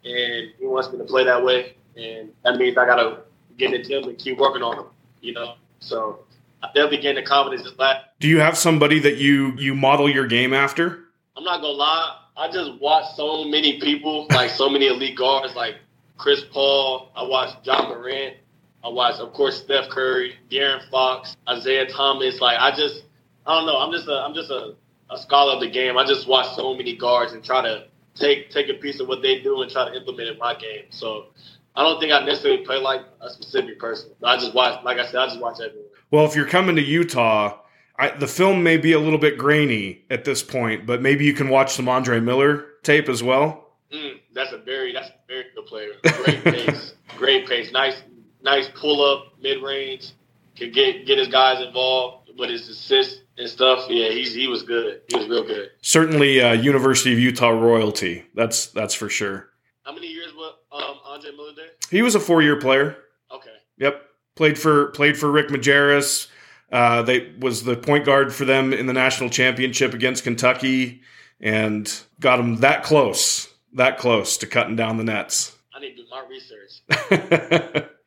and 0.06 0.52
he 0.60 0.66
wants 0.66 0.92
me 0.92 0.98
to 0.98 1.04
play 1.04 1.24
that 1.24 1.44
way. 1.44 1.76
And 1.96 2.32
that 2.44 2.58
means 2.58 2.78
I 2.78 2.86
gotta 2.86 3.22
get 3.58 3.74
in 3.74 3.82
the 3.82 3.88
gym 3.88 4.04
and 4.10 4.18
keep 4.18 4.38
working 4.38 4.64
on 4.64 4.78
him. 4.78 4.86
You 5.22 5.34
know, 5.34 5.56
so 5.80 6.20
I 6.62 6.68
definitely 6.68 6.98
gained 6.98 7.18
the 7.18 7.24
confidence 7.24 7.64
just 7.64 7.80
last. 7.80 8.06
Do 8.20 8.28
you 8.28 8.40
have 8.40 8.58
somebody 8.58 9.00
that 9.00 9.18
you 9.18 9.54
you 9.58 9.76
model 9.76 10.10
your 10.10 10.28
game 10.28 10.54
after? 10.54 11.06
I'm 11.36 11.44
not 11.44 11.62
gonna 11.62 11.74
lie. 11.74 12.20
I 12.36 12.52
just 12.52 12.80
watch 12.82 13.16
so 13.16 13.44
many 13.44 13.80
people, 13.80 14.28
like 14.32 14.50
so 14.50 14.70
many 14.70 14.88
elite 14.88 15.16
guards, 15.18 15.56
like 15.56 15.76
Chris 16.18 16.44
Paul. 16.52 17.12
I 17.16 17.24
watched 17.24 17.66
Ja 17.66 17.88
Morant. 17.88 18.38
I 18.84 18.90
watched, 18.90 19.20
of 19.20 19.32
course, 19.34 19.64
Steph 19.64 19.90
Curry, 19.90 20.36
De'Aaron 20.52 20.90
Fox, 20.90 21.38
Isaiah 21.48 21.86
Thomas. 21.88 22.42
Like 22.42 22.58
I 22.60 22.76
just, 22.76 23.04
I 23.46 23.56
don't 23.56 23.66
know. 23.66 23.78
I'm 23.78 23.92
just 23.92 24.08
a, 24.08 24.14
I'm 24.14 24.34
just 24.34 24.52
a, 24.52 24.76
a 25.10 25.18
scholar 25.18 25.54
of 25.54 25.62
the 25.62 25.70
game. 25.70 25.98
I 25.98 26.06
just 26.06 26.28
watch 26.28 26.54
so 26.56 26.74
many 26.74 26.96
guards 26.96 27.34
and 27.34 27.44
try 27.44 27.62
to 27.62 27.86
take 28.16 28.50
take 28.50 28.70
a 28.70 28.76
piece 28.76 29.00
of 29.00 29.08
what 29.08 29.22
they 29.22 29.42
do 29.42 29.62
and 29.62 29.72
try 29.72 29.90
to 29.90 29.96
implement 29.96 30.30
it 30.30 30.34
in 30.34 30.38
my 30.40 30.54
game. 30.56 30.86
So 30.90 31.28
I 31.76 31.84
don't 31.84 32.00
think 32.00 32.12
I 32.12 32.24
necessarily 32.24 32.66
play 32.66 32.78
like 32.78 33.02
a 33.22 33.30
specific 33.30 33.80
person. 33.80 34.12
I 34.24 34.38
just 34.38 34.54
watch, 34.54 34.84
like 34.84 34.98
I 34.98 35.06
said, 35.06 35.16
I 35.16 35.28
just 35.28 35.40
watch 35.40 35.60
everyone. 35.60 35.90
Well, 36.12 36.26
if 36.26 36.36
you're 36.36 36.46
coming 36.46 36.76
to 36.76 36.82
Utah, 36.82 37.58
I, 37.98 38.10
the 38.10 38.28
film 38.28 38.64
may 38.64 38.78
be 38.78 38.94
a 38.94 39.00
little 39.00 39.20
bit 39.20 39.38
grainy 39.38 40.04
at 40.10 40.26
this 40.26 40.44
point, 40.44 40.86
but 40.86 41.02
maybe 41.02 41.26
you 41.26 41.34
can 41.34 41.50
watch 41.50 41.74
some 41.74 41.90
Andre 41.90 42.20
Miller 42.20 42.66
tape 42.84 43.10
as 43.10 43.24
well. 43.24 43.72
Mm, 43.92 44.20
that's 44.34 44.52
a 44.52 44.58
very 44.58 44.94
that's 44.94 45.10
a 45.10 45.14
very 45.28 45.46
good 45.56 45.66
player. 45.66 45.92
Great 46.24 46.44
pace, 46.44 46.94
great 47.18 47.48
pace. 47.48 47.72
Nice 47.72 48.02
nice 48.42 48.70
pull 48.76 49.04
up 49.04 49.34
mid 49.42 49.62
range. 49.64 50.12
Can 50.56 50.72
get 50.72 51.06
get 51.06 51.18
his 51.18 51.28
guys 51.28 51.62
involved 51.66 52.30
with 52.38 52.50
his 52.50 52.68
assists 52.70 53.22
and 53.38 53.50
stuff. 53.50 53.88
Yeah, 53.90 54.10
he's 54.10 54.34
he 54.34 54.48
was 54.48 54.64
good. 54.64 55.02
He 55.10 55.18
was 55.18 55.28
real 55.28 55.44
good. 55.44 55.70
Certainly, 55.82 56.42
uh, 56.42 56.54
University 56.54 57.14
of 57.14 57.20
Utah 57.20 57.50
royalty. 57.50 58.26
That's 58.36 58.68
that's 58.68 58.94
for 58.94 59.10
sure. 59.10 59.50
How 59.84 59.94
many 59.94 60.08
years 60.08 60.34
was 60.36 60.54
um, 60.72 60.98
Andre 61.06 61.32
Miller 61.32 61.52
there? 61.56 61.66
He 61.90 62.02
was 62.02 62.16
a 62.16 62.20
four 62.20 62.42
year 62.42 62.60
player. 62.60 62.98
Okay. 63.32 63.50
Yep. 63.78 64.02
Played 64.36 64.58
for 64.60 64.88
played 64.88 65.18
for 65.18 65.32
Rick 65.32 65.50
Majerus. 65.50 66.28
Uh, 66.72 67.04
they 67.04 67.34
was 67.40 67.64
the 67.64 67.76
point 67.76 68.06
guard 68.06 68.34
for 68.34 68.46
them 68.46 68.74
in 68.74 68.88
the 68.88 68.94
national 68.94 69.30
championship 69.30 69.94
against 69.94 70.24
Kentucky, 70.24 71.02
and 71.40 72.02
got 72.20 72.38
them 72.38 72.58
that 72.58 72.84
close, 72.84 73.48
that 73.74 74.00
close 74.00 74.38
to 74.38 74.48
cutting 74.48 74.76
down 74.76 74.98
the 74.98 75.04
nets. 75.04 75.56
I 75.76 75.80
need 75.80 75.96
to 75.96 76.04
do 76.04 76.08
my 76.10 76.24
research. 76.28 77.90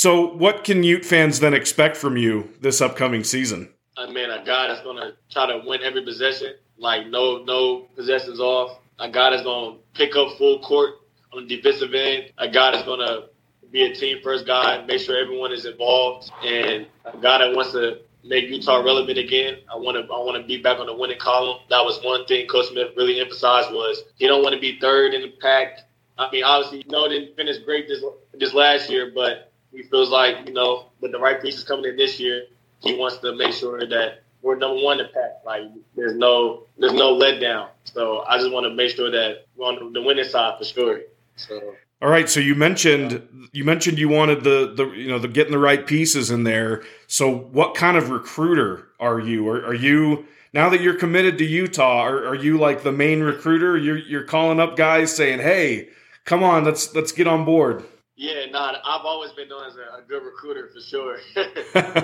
So, 0.00 0.28
what 0.28 0.64
can 0.64 0.82
Ute 0.82 1.04
fans 1.04 1.40
then 1.40 1.52
expect 1.52 1.94
from 1.94 2.16
you 2.16 2.54
this 2.62 2.80
upcoming 2.80 3.22
season? 3.22 3.68
Uh, 3.98 4.06
I 4.08 4.10
mean, 4.10 4.30
a 4.30 4.42
guy 4.42 4.68
that's 4.68 4.80
gonna 4.80 5.12
try 5.30 5.44
to 5.44 5.62
win 5.66 5.82
every 5.82 6.02
possession, 6.02 6.54
like 6.78 7.08
no 7.08 7.44
no 7.44 7.80
possessions 7.96 8.40
off. 8.40 8.78
A 8.98 9.10
guy 9.10 9.28
that's 9.28 9.42
gonna 9.42 9.76
pick 9.92 10.16
up 10.16 10.38
full 10.38 10.60
court 10.60 10.94
on 11.34 11.46
the 11.46 11.54
defensive 11.54 11.92
end. 11.92 12.32
A 12.38 12.48
guy 12.48 12.70
that's 12.70 12.84
gonna 12.84 13.26
be 13.70 13.82
a 13.82 13.94
team 13.94 14.20
first 14.22 14.46
guy, 14.46 14.82
make 14.86 15.00
sure 15.00 15.22
everyone 15.22 15.52
is 15.52 15.66
involved, 15.66 16.32
and 16.42 16.86
a 17.04 17.18
guy 17.18 17.36
that 17.36 17.54
wants 17.54 17.72
to 17.72 17.98
make 18.24 18.48
Utah 18.48 18.82
relevant 18.82 19.18
again. 19.18 19.58
I 19.70 19.76
want 19.76 19.98
to 19.98 20.10
I 20.10 20.16
want 20.16 20.40
to 20.40 20.48
be 20.48 20.62
back 20.62 20.78
on 20.78 20.86
the 20.86 20.96
winning 20.96 21.18
column. 21.18 21.58
That 21.68 21.84
was 21.84 22.02
one 22.02 22.24
thing 22.24 22.46
Coach 22.46 22.68
Smith 22.68 22.96
really 22.96 23.20
emphasized 23.20 23.70
was 23.70 24.02
he 24.16 24.26
don't 24.26 24.42
want 24.42 24.54
to 24.54 24.60
be 24.62 24.80
third 24.80 25.12
in 25.12 25.20
the 25.20 25.34
pack. 25.42 25.80
I 26.16 26.30
mean, 26.30 26.42
obviously, 26.42 26.78
you 26.86 26.90
know, 26.90 27.06
didn't 27.06 27.36
finish 27.36 27.58
great 27.58 27.86
this 27.86 28.02
this 28.32 28.54
last 28.54 28.88
year, 28.88 29.12
but 29.14 29.49
he 29.72 29.82
feels 29.84 30.10
like, 30.10 30.46
you 30.46 30.52
know, 30.52 30.86
with 31.00 31.12
the 31.12 31.18
right 31.18 31.40
pieces 31.40 31.64
coming 31.64 31.84
in 31.86 31.96
this 31.96 32.18
year, 32.18 32.44
he 32.80 32.96
wants 32.96 33.18
to 33.18 33.34
make 33.36 33.52
sure 33.52 33.80
that 33.86 34.22
we're 34.42 34.56
number 34.56 34.82
one 34.82 34.98
the 34.98 35.04
pack. 35.04 35.42
Like 35.44 35.62
there's 35.96 36.16
no 36.16 36.64
there's 36.78 36.94
no 36.94 37.16
letdown. 37.18 37.68
So 37.84 38.20
I 38.20 38.38
just 38.38 38.52
want 38.52 38.64
to 38.64 38.74
make 38.74 38.94
sure 38.96 39.10
that 39.10 39.46
we're 39.56 39.66
on 39.66 39.92
the 39.92 40.02
winning 40.02 40.24
side 40.24 40.58
for 40.58 40.64
sure. 40.64 41.00
So 41.36 41.74
all 42.02 42.08
right, 42.08 42.30
so 42.30 42.40
you 42.40 42.54
mentioned 42.54 43.48
you 43.52 43.64
mentioned 43.64 43.98
you 43.98 44.08
wanted 44.08 44.42
the 44.42 44.72
the 44.74 44.86
you 44.92 45.08
know 45.08 45.18
the 45.18 45.28
getting 45.28 45.52
the 45.52 45.58
right 45.58 45.86
pieces 45.86 46.30
in 46.30 46.44
there. 46.44 46.82
So 47.06 47.30
what 47.30 47.74
kind 47.74 47.96
of 47.98 48.08
recruiter 48.08 48.88
are 48.98 49.20
you? 49.20 49.46
Are, 49.48 49.66
are 49.66 49.74
you 49.74 50.26
now 50.54 50.70
that 50.70 50.80
you're 50.80 50.94
committed 50.94 51.36
to 51.38 51.44
Utah? 51.44 52.00
Are, 52.00 52.26
are 52.26 52.34
you 52.34 52.56
like 52.56 52.82
the 52.82 52.92
main 52.92 53.20
recruiter? 53.20 53.76
You're 53.76 53.98
you're 53.98 54.24
calling 54.24 54.60
up 54.60 54.76
guys 54.76 55.14
saying, 55.14 55.40
"Hey, 55.40 55.90
come 56.24 56.42
on, 56.42 56.64
let's 56.64 56.94
let's 56.94 57.12
get 57.12 57.26
on 57.26 57.44
board." 57.44 57.84
Yeah, 58.20 58.44
nah, 58.50 58.76
I've 58.84 59.06
always 59.06 59.32
been 59.32 59.48
known 59.48 59.66
as 59.66 59.76
a, 59.76 59.96
a 59.96 60.02
good 60.06 60.22
recruiter 60.22 60.68
for 60.74 60.80
sure. 60.82 61.16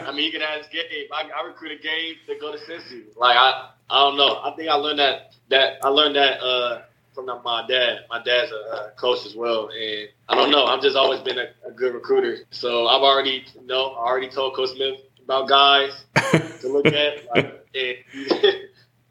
I 0.01 0.13
mean, 0.13 0.25
you 0.25 0.33
can 0.33 0.41
ask 0.41 0.71
Gabe. 0.71 1.11
I, 1.13 1.29
I 1.29 1.47
recruited 1.47 1.83
Gabe 1.83 2.17
to 2.27 2.41
go 2.41 2.53
to 2.53 2.57
Cincy. 2.57 3.15
Like 3.19 3.37
I, 3.37 3.73
I 3.91 4.01
don't 4.01 4.17
know. 4.17 4.41
I 4.43 4.55
think 4.57 4.71
I 4.71 4.77
learned 4.77 4.99
that 4.99 5.35
that 5.51 5.75
I 5.83 5.89
learned 5.89 6.17
that 6.17 6.41
uh, 6.41 6.85
from 7.15 7.27
my 7.27 7.67
dad. 7.69 8.07
My 8.09 8.23
dad's 8.23 8.51
a, 8.51 8.55
a, 8.55 8.93
coach 8.97 9.27
as 9.27 9.37
well, 9.37 9.69
and 9.69 10.09
I 10.31 10.35
don't 10.35 10.51
know. 10.51 10.65
I've 10.65 10.81
just 10.81 10.97
always 10.97 11.21
been 11.21 11.37
a, 11.37 11.49
a 11.69 11.71
good 11.71 11.93
recruiter. 11.93 12.47
So 12.51 12.87
I've 12.87 13.03
already, 13.03 13.45
you 13.55 13.67
know, 13.67 13.91
I 13.91 14.07
already 14.07 14.31
told 14.31 14.57
Coach 14.57 14.71
Smith 14.71 14.99
about 15.23 15.51
guys 15.51 16.07
to 16.63 16.69
look 16.69 16.87
at, 16.87 17.27
like, 17.35 17.63
and, 17.75 17.97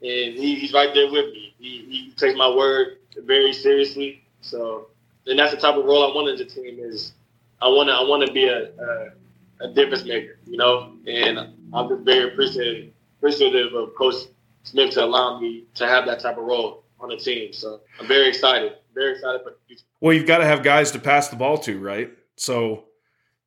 and 0.02 0.34
he, 0.34 0.56
he's 0.56 0.72
right 0.72 0.92
there 0.92 1.08
with 1.08 1.26
me. 1.26 1.54
He, 1.56 1.84
he 1.88 2.14
takes 2.16 2.36
my 2.36 2.52
word 2.52 2.96
very 3.24 3.52
seriously. 3.52 4.24
So 4.40 4.88
and 5.26 5.38
that's 5.38 5.52
the 5.52 5.60
type 5.60 5.76
of 5.76 5.84
role 5.84 6.10
I 6.10 6.14
want 6.14 6.28
in 6.28 6.36
the 6.36 6.44
team 6.44 6.78
is 6.78 7.12
I 7.60 7.68
want 7.68 7.88
to 7.88 7.94
I 7.94 8.02
want 8.02 8.26
to 8.26 8.32
be 8.32 8.46
a, 8.46 8.70
a, 8.70 9.66
a 9.68 9.72
difference 9.72 10.04
maker, 10.04 10.38
you 10.46 10.56
know, 10.56 10.92
and 11.06 11.38
I'm 11.72 11.88
just 11.88 12.02
very 12.02 12.32
appreciative 12.32 12.92
appreciative 13.18 13.74
of 13.74 13.94
Coach 13.94 14.14
Smith 14.62 14.92
to 14.94 15.04
allow 15.04 15.40
me 15.40 15.64
to 15.74 15.86
have 15.86 16.06
that 16.06 16.20
type 16.20 16.36
of 16.36 16.44
role 16.44 16.84
on 17.00 17.08
the 17.08 17.16
team. 17.16 17.52
So 17.52 17.80
I'm 18.00 18.06
very 18.06 18.28
excited, 18.28 18.74
very 18.94 19.12
excited 19.12 19.42
for 19.42 19.50
the 19.50 19.56
future. 19.66 19.84
Well, 20.00 20.14
you've 20.14 20.26
got 20.26 20.38
to 20.38 20.44
have 20.44 20.62
guys 20.62 20.90
to 20.92 20.98
pass 20.98 21.28
the 21.28 21.36
ball 21.36 21.58
to, 21.58 21.78
right? 21.78 22.10
So 22.36 22.84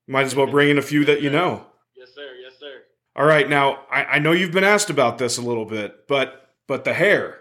might 0.07 0.25
as 0.25 0.35
well 0.35 0.47
bring 0.47 0.69
in 0.69 0.77
a 0.77 0.81
few 0.81 1.05
that 1.05 1.21
you 1.21 1.29
know. 1.29 1.65
Yes, 1.95 2.09
sir. 2.13 2.35
Yes, 2.41 2.53
sir. 2.59 2.81
All 3.15 3.25
right. 3.25 3.47
Now 3.47 3.81
I, 3.91 4.03
I 4.05 4.19
know 4.19 4.31
you've 4.31 4.51
been 4.51 4.63
asked 4.63 4.89
about 4.89 5.17
this 5.17 5.37
a 5.37 5.41
little 5.41 5.65
bit, 5.65 6.07
but 6.07 6.49
but 6.67 6.83
the 6.83 6.93
hair. 6.93 7.37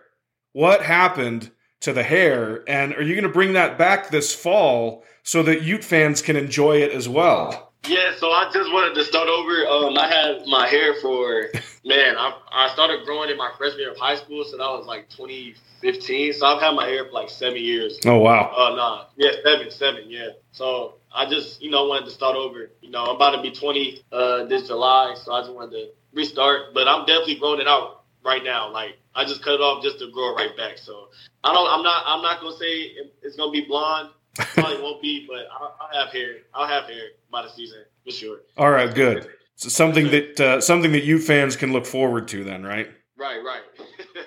What 0.52 0.82
happened 0.82 1.50
to 1.80 1.92
the 1.92 2.02
hair. 2.02 2.62
And 2.68 2.94
are 2.94 3.02
you 3.02 3.14
going 3.14 3.24
to 3.24 3.32
bring 3.32 3.52
that 3.54 3.78
back 3.78 4.10
this 4.10 4.34
fall 4.34 5.04
so 5.22 5.42
that 5.44 5.62
Ute 5.62 5.84
fans 5.84 6.22
can 6.22 6.36
enjoy 6.36 6.78
it 6.78 6.92
as 6.92 7.08
well? 7.08 7.68
Yeah, 7.86 8.14
so 8.16 8.30
I 8.30 8.50
just 8.52 8.72
wanted 8.72 8.94
to 8.96 9.04
start 9.04 9.28
over. 9.28 9.66
Um, 9.66 9.96
I 9.96 10.08
had 10.08 10.46
my 10.46 10.66
hair 10.66 10.94
for 11.00 11.46
man. 11.84 12.16
I, 12.18 12.36
I 12.50 12.68
started 12.72 13.04
growing 13.06 13.30
in 13.30 13.36
my 13.36 13.50
freshman 13.56 13.80
year 13.80 13.92
of 13.92 13.96
high 13.96 14.16
school, 14.16 14.44
so 14.44 14.58
that 14.58 14.64
was 14.64 14.86
like 14.86 15.08
2015. 15.10 16.32
So 16.32 16.46
I've 16.46 16.60
had 16.60 16.72
my 16.72 16.86
hair 16.86 17.06
for 17.06 17.12
like 17.12 17.30
seven 17.30 17.58
years. 17.58 17.98
Oh 18.04 18.18
wow. 18.18 18.52
Uh, 18.54 18.74
nah, 18.74 19.04
yeah, 19.16 19.30
seven, 19.44 19.70
seven, 19.70 20.04
yeah. 20.08 20.30
So 20.52 20.96
I 21.12 21.30
just 21.30 21.62
you 21.62 21.70
know 21.70 21.86
wanted 21.86 22.06
to 22.06 22.10
start 22.10 22.36
over. 22.36 22.70
You 22.82 22.90
know, 22.90 23.04
I'm 23.04 23.16
about 23.16 23.36
to 23.36 23.42
be 23.42 23.52
20 23.52 24.02
uh, 24.12 24.44
this 24.44 24.66
July, 24.66 25.14
so 25.14 25.32
I 25.32 25.42
just 25.42 25.54
wanted 25.54 25.70
to 25.72 25.88
restart. 26.12 26.74
But 26.74 26.88
I'm 26.88 27.06
definitely 27.06 27.36
growing 27.36 27.60
it 27.60 27.68
out 27.68 27.97
right 28.24 28.44
now. 28.44 28.70
Like 28.70 28.98
I 29.14 29.24
just 29.24 29.42
cut 29.42 29.54
it 29.54 29.60
off 29.60 29.82
just 29.82 29.98
to 30.00 30.10
grow 30.10 30.32
it 30.32 30.36
right 30.36 30.56
back. 30.56 30.78
So 30.78 31.08
I 31.44 31.52
don't. 31.52 31.68
I'm 31.70 31.82
not. 31.82 32.04
I'm 32.06 32.22
not 32.22 32.40
gonna 32.40 32.56
say 32.56 32.92
it's 33.22 33.36
gonna 33.36 33.52
be 33.52 33.62
blonde. 33.62 34.10
Probably 34.34 34.76
won't 34.82 35.02
be, 35.02 35.26
but 35.28 35.46
I'll, 35.52 35.76
I'll, 35.80 36.04
have 36.04 36.12
hair. 36.12 36.36
I'll 36.54 36.68
have 36.68 36.84
hair 36.84 37.08
by 37.30 37.42
the 37.42 37.50
season 37.50 37.84
for 38.04 38.12
sure. 38.12 38.38
All 38.56 38.70
right, 38.70 38.94
good. 38.94 39.28
So 39.56 39.68
something 39.68 40.10
that 40.10 40.40
uh, 40.40 40.60
something 40.60 40.92
that 40.92 41.04
you 41.04 41.18
fans 41.18 41.56
can 41.56 41.72
look 41.72 41.86
forward 41.86 42.28
to 42.28 42.44
then, 42.44 42.62
right? 42.62 42.88
Right, 43.16 43.42
right. 43.44 43.62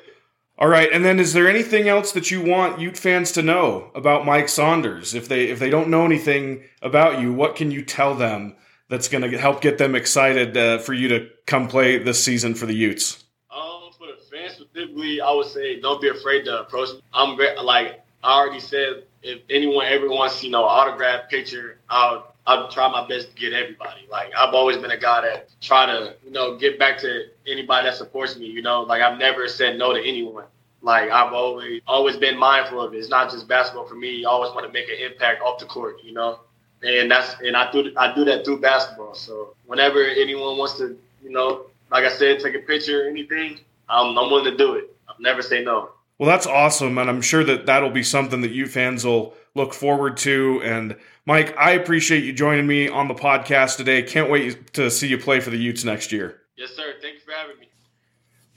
All 0.57 0.67
right, 0.67 0.89
and 0.91 1.03
then 1.03 1.19
is 1.19 1.33
there 1.33 1.47
anything 1.47 1.87
else 1.87 2.11
that 2.11 2.29
you 2.29 2.39
want 2.39 2.79
Ute 2.79 2.97
fans 2.97 3.31
to 3.31 3.41
know 3.41 3.89
about 3.95 4.27
Mike 4.27 4.47
Saunders? 4.47 5.15
If 5.15 5.27
they 5.27 5.45
if 5.45 5.57
they 5.57 5.71
don't 5.71 5.89
know 5.89 6.05
anything 6.05 6.65
about 6.83 7.19
you, 7.19 7.33
what 7.33 7.55
can 7.55 7.71
you 7.71 7.83
tell 7.83 8.13
them 8.13 8.55
that's 8.87 9.07
going 9.07 9.23
to 9.23 9.37
help 9.39 9.61
get 9.61 9.77
them 9.79 9.95
excited 9.95 10.55
uh, 10.55 10.77
for 10.77 10.93
you 10.93 11.07
to 11.07 11.29
come 11.47 11.67
play 11.67 11.97
this 11.97 12.23
season 12.23 12.53
for 12.53 12.67
the 12.67 12.75
Utes? 12.75 13.23
Um, 13.49 13.89
for 13.97 14.05
the 14.05 14.17
fans 14.29 14.61
specifically, 14.81 15.21
I 15.21 15.31
would 15.31 15.47
say 15.47 15.79
don't 15.79 16.01
be 16.01 16.09
afraid 16.09 16.45
to 16.45 16.61
approach 16.61 16.93
me. 16.93 17.01
I'm 17.13 17.35
great. 17.35 17.57
Like 17.59 18.01
I 18.23 18.39
already 18.39 18.59
said, 18.59 19.03
if 19.23 19.41
anyone 19.49 19.85
ever 19.85 20.09
wants, 20.09 20.43
you 20.43 20.49
know, 20.49 20.63
autograph 20.63 21.29
picture, 21.29 21.77
I'll 21.89 22.33
I'll 22.47 22.69
try 22.69 22.89
my 22.89 23.07
best 23.07 23.29
to 23.29 23.35
get 23.35 23.53
everybody. 23.53 24.07
Like 24.09 24.31
I've 24.37 24.53
always 24.53 24.77
been 24.77 24.91
a 24.91 24.97
guy 24.97 25.21
that 25.21 25.49
try 25.61 25.85
to, 25.85 26.15
you 26.25 26.31
know, 26.31 26.57
get 26.57 26.79
back 26.79 26.97
to 26.99 27.25
anybody 27.47 27.87
that 27.87 27.95
supports 27.95 28.35
me. 28.37 28.47
You 28.47 28.61
know, 28.61 28.81
like 28.81 29.01
I've 29.01 29.19
never 29.19 29.47
said 29.47 29.77
no 29.77 29.93
to 29.93 29.99
anyone. 29.99 30.45
Like 30.81 31.11
I've 31.11 31.33
always 31.33 31.81
always 31.87 32.17
been 32.17 32.37
mindful 32.37 32.81
of 32.81 32.93
it. 32.93 32.97
It's 32.97 33.09
not 33.09 33.31
just 33.31 33.47
basketball 33.47 33.85
for 33.85 33.95
me. 33.95 34.25
I 34.25 34.29
always 34.29 34.53
want 34.53 34.65
to 34.65 34.73
make 34.73 34.89
an 34.89 34.97
impact 34.99 35.41
off 35.41 35.59
the 35.59 35.65
court. 35.65 35.97
You 36.03 36.13
know, 36.13 36.39
and 36.83 37.11
that's 37.11 37.39
and 37.41 37.55
I 37.55 37.71
do 37.71 37.93
I 37.95 38.13
do 38.13 38.25
that 38.25 38.43
through 38.43 38.61
basketball. 38.61 39.13
So 39.13 39.55
whenever 39.67 40.03
anyone 40.03 40.57
wants 40.57 40.77
to, 40.79 40.97
you 41.23 41.29
know, 41.29 41.67
like 41.91 42.05
I 42.05 42.09
said, 42.09 42.39
take 42.39 42.55
a 42.55 42.59
picture, 42.59 43.05
or 43.05 43.09
anything, 43.09 43.59
I'm, 43.91 44.17
I'm 44.17 44.31
willing 44.31 44.45
to 44.45 44.57
do 44.57 44.73
it. 44.73 44.95
I'll 45.07 45.15
never 45.19 45.41
say 45.41 45.63
no. 45.63 45.89
Well, 46.17 46.29
that's 46.29 46.47
awesome, 46.47 46.97
and 46.97 47.09
I'm 47.09 47.21
sure 47.21 47.43
that 47.43 47.65
that'll 47.65 47.89
be 47.89 48.03
something 48.03 48.41
that 48.41 48.51
you 48.51 48.67
fans 48.67 49.05
will 49.05 49.33
look 49.55 49.73
forward 49.73 50.17
to. 50.17 50.61
And 50.63 50.95
Mike, 51.25 51.55
I 51.57 51.71
appreciate 51.71 52.23
you 52.23 52.31
joining 52.31 52.67
me 52.67 52.87
on 52.87 53.07
the 53.07 53.15
podcast 53.15 53.77
today. 53.77 54.03
Can't 54.03 54.29
wait 54.29 54.73
to 54.73 54.91
see 54.91 55.07
you 55.07 55.17
play 55.17 55.39
for 55.39 55.49
the 55.49 55.57
Utes 55.57 55.83
next 55.83 56.11
year. 56.11 56.41
Yes, 56.55 56.71
sir. 56.75 56.93
Thank 57.01 57.15
you 57.15 57.19
for 57.21 57.31
having 57.31 57.59
me. 57.59 57.67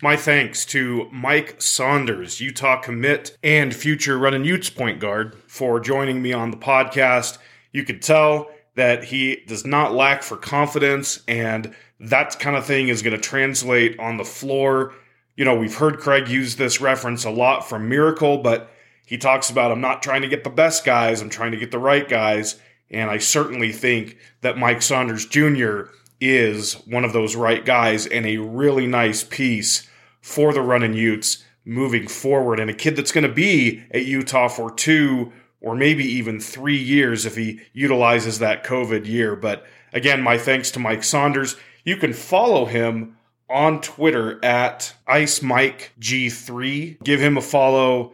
My 0.03 0.17
thanks 0.17 0.67
to 0.67 1.09
Mike 1.11 1.63
Saunders, 1.63 2.39
Utah 2.41 2.81
commit 2.81 3.39
and 3.43 3.75
future 3.75 4.19
Runnin' 4.19 4.45
Utes 4.45 4.69
point 4.69 5.01
guard, 5.01 5.35
for 5.47 5.81
joining 5.81 6.21
me 6.21 6.35
on 6.35 6.51
the 6.51 6.59
podcast. 6.59 7.39
You 7.73 7.85
could 7.85 8.03
tell 8.03 8.51
that 8.75 9.05
he 9.05 9.43
does 9.47 9.65
not 9.65 9.95
lack 9.95 10.23
for 10.23 10.37
confidence, 10.37 11.23
and 11.27 11.75
that 12.01 12.39
kind 12.39 12.57
of 12.57 12.67
thing 12.67 12.89
is 12.89 13.01
going 13.01 13.17
to 13.17 13.23
translate 13.23 13.99
on 13.99 14.19
the 14.19 14.25
floor. 14.25 14.93
You 15.37 15.45
know, 15.45 15.57
we've 15.57 15.75
heard 15.75 15.99
Craig 15.99 16.29
use 16.29 16.57
this 16.57 16.81
reference 16.81 17.25
a 17.25 17.31
lot 17.31 17.69
from 17.69 17.89
Miracle, 17.89 18.39
but 18.39 18.71
he 19.07 19.19
talks 19.19 19.51
about 19.51 19.73
I'm 19.73 19.81
not 19.81 20.03
trying 20.03 20.23
to 20.23 20.29
get 20.29 20.45
the 20.45 20.51
best 20.51 20.85
guys, 20.85 21.21
I'm 21.21 21.31
trying 21.31 21.53
to 21.53 21.59
get 21.59 21.71
the 21.71 21.79
right 21.79 22.09
guys. 22.09 22.61
And 22.91 23.11
I 23.11 23.19
certainly 23.19 23.73
think 23.73 24.19
that 24.43 24.59
Mike 24.59 24.83
Saunders 24.83 25.27
Jr. 25.27 25.85
is 26.21 26.75
one 26.87 27.05
of 27.05 27.13
those 27.13 27.35
right 27.35 27.65
guys 27.65 28.07
and 28.07 28.27
a 28.27 28.37
really 28.37 28.87
nice 28.87 29.25
piece 29.25 29.89
for 30.21 30.53
the 30.53 30.63
Runnin' 30.63 30.95
Utes 30.95 31.43
moving 31.65 32.07
forward. 32.07 32.61
And 32.61 32.71
a 32.71 32.75
kid 32.75 32.95
that's 32.95 33.13
going 33.13 33.27
to 33.27 33.33
be 33.33 33.83
at 33.91 34.05
Utah 34.05 34.49
for 34.49 34.71
two 34.71 35.33
or 35.61 35.75
maybe 35.75 36.05
even 36.05 36.39
three 36.39 36.77
years 36.77 37.25
if 37.25 37.37
he 37.37 37.61
utilizes 37.73 38.39
that 38.39 38.65
COVID 38.65 39.07
year. 39.07 39.35
But 39.35 39.65
again, 39.93 40.23
my 40.23 40.39
thanks 40.39 40.71
to 40.73 40.79
Mike 40.79 41.03
Saunders. 41.03 41.57
You 41.85 41.97
can 41.97 42.13
follow 42.13 42.67
him 42.67 43.17
on 43.55 43.81
Twitter 43.81 44.45
at 44.45 44.95
IceMikeG3. 45.09 47.03
Give 47.03 47.21
him 47.21 47.39
a 47.39 47.43
follow 47.43 48.13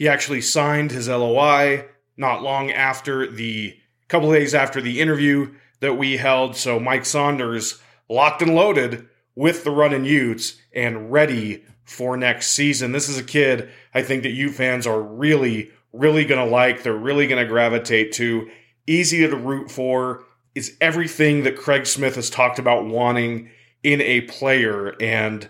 he 0.00 0.08
actually 0.08 0.40
signed 0.40 0.92
his 0.92 1.10
LOI 1.10 1.84
not 2.16 2.42
long 2.42 2.70
after 2.70 3.26
the 3.26 3.76
couple 4.08 4.32
days 4.32 4.54
after 4.54 4.80
the 4.80 4.98
interview 4.98 5.54
that 5.80 5.98
we 5.98 6.16
held. 6.16 6.56
So 6.56 6.80
Mike 6.80 7.04
Saunders 7.04 7.82
locked 8.08 8.40
and 8.40 8.54
loaded 8.54 9.06
with 9.34 9.62
the 9.62 9.70
Runnin' 9.70 10.06
Utes 10.06 10.56
and 10.74 11.12
ready 11.12 11.66
for 11.84 12.16
next 12.16 12.52
season. 12.52 12.92
This 12.92 13.10
is 13.10 13.18
a 13.18 13.22
kid 13.22 13.68
I 13.92 14.00
think 14.00 14.22
that 14.22 14.30
Ute 14.30 14.54
fans 14.54 14.86
are 14.86 15.02
really, 15.02 15.70
really 15.92 16.24
going 16.24 16.42
to 16.42 16.50
like. 16.50 16.82
They're 16.82 16.94
really 16.94 17.26
going 17.26 17.42
to 17.42 17.46
gravitate 17.46 18.12
to. 18.12 18.48
Easy 18.86 19.18
to 19.26 19.36
root 19.36 19.70
for. 19.70 20.24
Is 20.54 20.78
everything 20.80 21.42
that 21.42 21.58
Craig 21.58 21.84
Smith 21.84 22.14
has 22.14 22.30
talked 22.30 22.58
about 22.58 22.86
wanting 22.86 23.50
in 23.82 24.00
a 24.00 24.22
player 24.22 24.94
and 25.00 25.48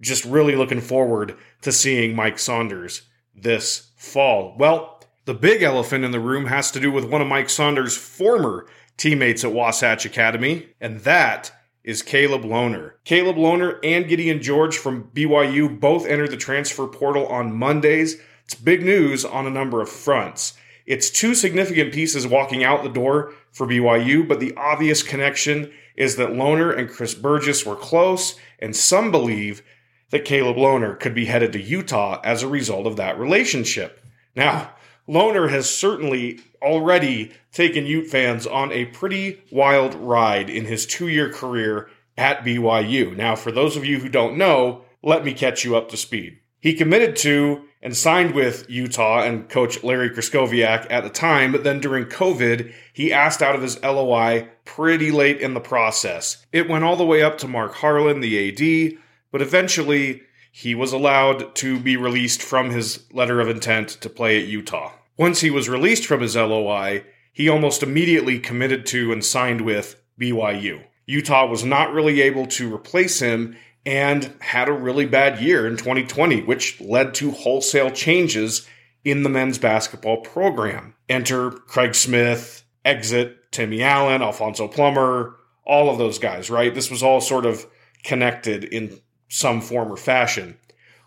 just 0.00 0.24
really 0.24 0.56
looking 0.56 0.80
forward 0.80 1.36
to 1.62 1.72
seeing 1.72 2.14
Mike 2.14 2.38
Saunders 2.38 3.02
this 3.34 3.90
fall? 3.96 4.54
Well, 4.58 5.02
the 5.24 5.34
big 5.34 5.62
elephant 5.62 6.04
in 6.04 6.10
the 6.10 6.20
room 6.20 6.46
has 6.46 6.70
to 6.72 6.80
do 6.80 6.92
with 6.92 7.04
one 7.04 7.22
of 7.22 7.28
Mike 7.28 7.48
Saunders' 7.48 7.96
former 7.96 8.66
teammates 8.96 9.44
at 9.44 9.52
Wasatch 9.52 10.04
Academy, 10.04 10.68
and 10.80 11.00
that 11.00 11.50
is 11.82 12.02
Caleb 12.02 12.42
Lohner. 12.42 12.92
Caleb 13.04 13.36
Lohner 13.36 13.78
and 13.82 14.08
Gideon 14.08 14.40
George 14.42 14.76
from 14.76 15.10
BYU 15.14 15.80
both 15.80 16.06
entered 16.06 16.30
the 16.30 16.36
transfer 16.36 16.86
portal 16.86 17.26
on 17.26 17.56
Mondays. 17.56 18.16
It's 18.44 18.54
big 18.54 18.82
news 18.82 19.24
on 19.24 19.46
a 19.46 19.50
number 19.50 19.80
of 19.80 19.88
fronts. 19.88 20.54
It's 20.86 21.10
two 21.10 21.34
significant 21.34 21.92
pieces 21.92 22.26
walking 22.26 22.62
out 22.62 22.82
the 22.82 22.88
door 22.90 23.32
for 23.52 23.66
BYU, 23.66 24.26
but 24.26 24.40
the 24.40 24.54
obvious 24.56 25.02
connection 25.02 25.72
is 25.96 26.16
that 26.16 26.30
Lohner 26.30 26.76
and 26.76 26.88
Chris 26.88 27.14
Burgess 27.14 27.64
were 27.64 27.76
close, 27.76 28.36
and 28.58 28.74
some 28.74 29.10
believe 29.10 29.62
that 30.10 30.24
Caleb 30.24 30.56
Lohner 30.56 30.98
could 30.98 31.14
be 31.14 31.26
headed 31.26 31.52
to 31.52 31.62
Utah 31.62 32.20
as 32.22 32.42
a 32.42 32.48
result 32.48 32.86
of 32.86 32.96
that 32.96 33.18
relationship. 33.18 34.04
Now, 34.36 34.72
Lohner 35.08 35.50
has 35.50 35.68
certainly 35.68 36.40
already 36.62 37.32
taken 37.52 37.86
Ute 37.86 38.08
fans 38.08 38.46
on 38.46 38.72
a 38.72 38.86
pretty 38.86 39.42
wild 39.50 39.94
ride 39.94 40.48
in 40.48 40.64
his 40.64 40.86
two 40.86 41.08
year 41.08 41.30
career 41.30 41.88
at 42.16 42.44
BYU. 42.44 43.16
Now, 43.16 43.36
for 43.36 43.52
those 43.52 43.76
of 43.76 43.84
you 43.84 43.98
who 43.98 44.08
don't 44.08 44.38
know, 44.38 44.84
let 45.02 45.24
me 45.24 45.34
catch 45.34 45.64
you 45.64 45.76
up 45.76 45.88
to 45.90 45.96
speed. 45.96 46.38
He 46.64 46.72
committed 46.72 47.14
to 47.16 47.66
and 47.82 47.94
signed 47.94 48.34
with 48.34 48.64
Utah 48.70 49.20
and 49.20 49.50
coach 49.50 49.84
Larry 49.84 50.08
Krystkowiak 50.08 50.86
at 50.88 51.04
the 51.04 51.10
time, 51.10 51.52
but 51.52 51.62
then 51.62 51.78
during 51.78 52.06
COVID, 52.06 52.72
he 52.90 53.12
asked 53.12 53.42
out 53.42 53.54
of 53.54 53.60
his 53.60 53.82
LOI 53.82 54.48
pretty 54.64 55.10
late 55.10 55.42
in 55.42 55.52
the 55.52 55.60
process. 55.60 56.46
It 56.52 56.66
went 56.66 56.82
all 56.82 56.96
the 56.96 57.04
way 57.04 57.22
up 57.22 57.36
to 57.38 57.48
Mark 57.48 57.74
Harlan, 57.74 58.20
the 58.20 58.48
AD, 58.48 58.98
but 59.30 59.42
eventually 59.42 60.22
he 60.52 60.74
was 60.74 60.94
allowed 60.94 61.54
to 61.56 61.78
be 61.78 61.98
released 61.98 62.42
from 62.42 62.70
his 62.70 63.04
letter 63.12 63.42
of 63.42 63.50
intent 63.50 63.90
to 64.00 64.08
play 64.08 64.40
at 64.40 64.48
Utah. 64.48 64.92
Once 65.18 65.42
he 65.42 65.50
was 65.50 65.68
released 65.68 66.06
from 66.06 66.22
his 66.22 66.34
LOI, 66.34 67.04
he 67.30 67.46
almost 67.46 67.82
immediately 67.82 68.38
committed 68.38 68.86
to 68.86 69.12
and 69.12 69.22
signed 69.22 69.60
with 69.60 70.00
BYU. 70.18 70.82
Utah 71.04 71.44
was 71.44 71.62
not 71.62 71.92
really 71.92 72.22
able 72.22 72.46
to 72.46 72.74
replace 72.74 73.20
him 73.20 73.54
and 73.86 74.34
had 74.40 74.68
a 74.68 74.72
really 74.72 75.06
bad 75.06 75.40
year 75.40 75.66
in 75.66 75.76
2020, 75.76 76.42
which 76.42 76.80
led 76.80 77.14
to 77.14 77.30
wholesale 77.30 77.90
changes 77.90 78.66
in 79.04 79.22
the 79.22 79.28
men's 79.28 79.58
basketball 79.58 80.18
program. 80.18 80.94
Enter 81.08 81.50
Craig 81.50 81.94
Smith, 81.94 82.64
exit 82.84 83.52
Timmy 83.52 83.82
Allen, 83.82 84.22
Alfonso 84.22 84.66
Plummer, 84.66 85.36
all 85.66 85.90
of 85.90 85.98
those 85.98 86.18
guys, 86.18 86.50
right? 86.50 86.74
This 86.74 86.90
was 86.90 87.02
all 87.02 87.20
sort 87.20 87.46
of 87.46 87.66
connected 88.02 88.64
in 88.64 88.98
some 89.28 89.60
form 89.60 89.92
or 89.92 89.96
fashion. 89.96 90.56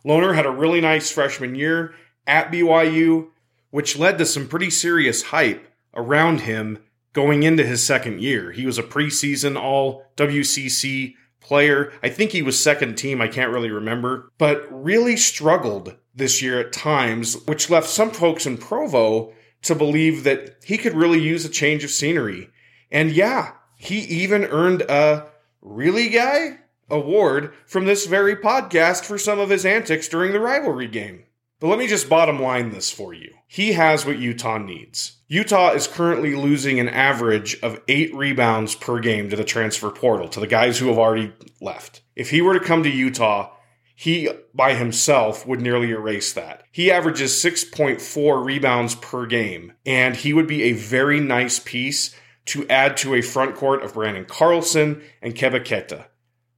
Lohner 0.06 0.36
had 0.36 0.46
a 0.46 0.52
really 0.52 0.82
nice 0.82 1.12
freshman 1.12 1.56
year 1.56 1.94
at 2.26 2.52
BYU, 2.52 3.28
which 3.72 3.98
led 3.98 4.18
to 4.18 4.26
some 4.26 4.48
pretty 4.48 4.70
serious 4.70 5.24
hype 5.24 5.68
around 5.94 6.42
him 6.42 6.80
going 7.14 7.44
into 7.44 7.66
his 7.66 7.84
second 7.84 8.22
year. 8.22 8.52
He 8.52 8.66
was 8.66 8.78
a 8.78 8.84
preseason 8.84 9.60
all 9.60 10.06
WCC 10.16 11.16
player. 11.40 11.94
I 12.04 12.10
think 12.10 12.32
he 12.32 12.42
was 12.42 12.62
second 12.62 12.98
team, 12.98 13.22
I 13.22 13.28
can't 13.28 13.52
really 13.52 13.72
remember, 13.72 14.32
but 14.38 14.68
really 14.72 15.18
struggled 15.18 15.96
this 16.16 16.42
year 16.42 16.60
at 16.60 16.74
times, 16.74 17.36
which 17.46 17.70
left 17.70 17.88
some 17.88 18.12
folks 18.12 18.46
in 18.46 18.58
Provo 18.58 19.34
to 19.64 19.76
believe 19.76 20.24
that 20.24 20.58
he 20.64 20.78
could 20.78 20.94
really 20.94 21.20
use 21.20 21.46
a 21.46 21.50
change 21.50 21.84
of 21.84 21.92
scenery. 21.92 22.50
And 22.92 23.12
yeah, 23.12 23.54
he 23.78 24.00
even 24.00 24.46
earned 24.46 24.82
a 24.84 25.28
really 25.62 26.10
guy 26.10 26.60
award 26.90 27.54
from 27.66 27.86
this 27.86 28.06
very 28.06 28.36
podcast 28.36 29.06
for 29.06 29.18
some 29.18 29.40
of 29.40 29.50
his 29.50 29.66
antics 29.66 30.08
during 30.08 30.32
the 30.32 30.40
rivalry 30.40 30.88
game. 30.88 31.24
But 31.60 31.68
let 31.68 31.80
me 31.80 31.88
just 31.88 32.10
bottom 32.10 32.40
line 32.40 32.70
this 32.70 32.92
for 32.92 33.14
you. 33.14 33.34
He 33.48 33.74
has 33.74 34.06
what 34.06 34.20
Utah 34.20 34.60
needs. 34.60 35.18
Utah 35.28 35.72
is 35.72 35.88
currently 35.88 36.36
losing 36.36 36.80
an 36.80 36.90
average 36.90 37.60
of 37.62 37.82
eight 37.88 38.14
rebounds 38.14 38.76
per 38.76 39.00
game 39.00 39.30
to 39.30 39.36
the 39.36 39.44
transfer 39.44 39.90
portal, 39.90 40.28
to 40.30 40.40
the 40.40 40.48
guys 40.48 40.78
who 40.78 40.88
have 40.88 41.00
already 41.00 41.34
left. 41.60 42.02
If 42.16 42.30
he 42.30 42.42
were 42.42 42.54
to 42.54 42.64
come 42.64 42.84
to 42.84 42.90
Utah, 42.90 43.52
he 43.96 44.30
by 44.54 44.76
himself 44.76 45.48
would 45.48 45.60
nearly 45.60 45.90
erase 45.90 46.32
that. 46.34 46.64
He 46.72 46.92
averages 46.92 47.34
6.4 47.44 48.46
rebounds 48.46 48.94
per 48.94 49.26
game, 49.26 49.74
and 49.84 50.16
he 50.16 50.34
would 50.34 50.48
be 50.48 50.64
a 50.64 50.74
very 50.74 51.20
nice 51.20 51.58
piece 51.58 52.16
to 52.46 52.68
add 52.70 52.96
to 52.98 53.16
a 53.16 53.22
front 53.22 53.56
court 53.56 53.84
of 53.84 53.94
Branden 53.94 54.28
Carlson 54.28 55.02
and 55.24 55.34
Keba 55.34 55.66
Keita. 55.66 56.06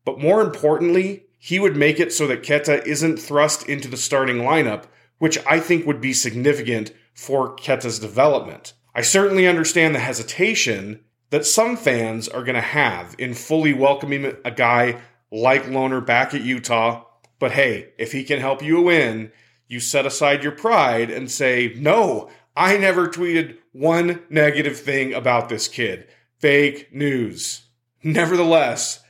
But 0.03 0.19
more 0.19 0.41
importantly, 0.41 1.28
he 1.41 1.58
would 1.58 1.75
make 1.75 1.99
it 1.99 2.13
so 2.13 2.28
that 2.28 2.43
Keita 2.43 2.86
isn't 2.86 3.17
thrust 3.17 3.67
into 3.67 3.88
the 3.88 3.97
starting 3.97 4.39
lineup, 4.39 4.84
which 5.17 5.39
I 5.47 5.60
think 5.60 5.88
would 5.88 6.02
be 6.02 6.13
significant 6.13 6.91
for 7.13 7.56
Keita's 7.56 7.97
development. 7.97 8.73
I 8.93 9.02
certainly 9.02 9.47
understand 9.47 9.95
the 9.95 9.99
hesitation 9.99 10.99
that 11.30 11.45
some 11.45 11.78
fans 11.78 12.28
are 12.28 12.43
going 12.43 12.56
to 12.56 12.62
have 12.62 13.15
in 13.17 13.34
fully 13.34 13.73
welcoming 13.73 14.36
a 14.43 14.52
guy 14.52 14.99
like 15.32 15.63
Lohner 15.63 16.06
back 16.06 16.34
at 16.34 16.41
Utah. 16.41 17.06
But 17.39 17.54
hey, 17.54 17.93
if 17.97 18.12
he 18.12 18.23
can 18.25 18.39
help 18.39 18.62
you 18.62 18.82
win, 18.82 19.32
you 19.67 19.80
set 19.80 20.06
aside 20.06 20.43
your 20.43 20.52
pride 20.52 21.10
and 21.10 21.32
say, 21.32 21.73
no, 21.78 22.30
I 22.56 22.78
never 22.78 23.08
tweeted 23.08 23.58
one 23.71 24.23
negative 24.30 24.78
thing 24.78 25.13
about 25.13 25.47
this 25.47 25.69
kid. 25.69 26.08
Fake 26.39 26.93
news. 26.93 27.62
Nevertheless, 28.04 29.02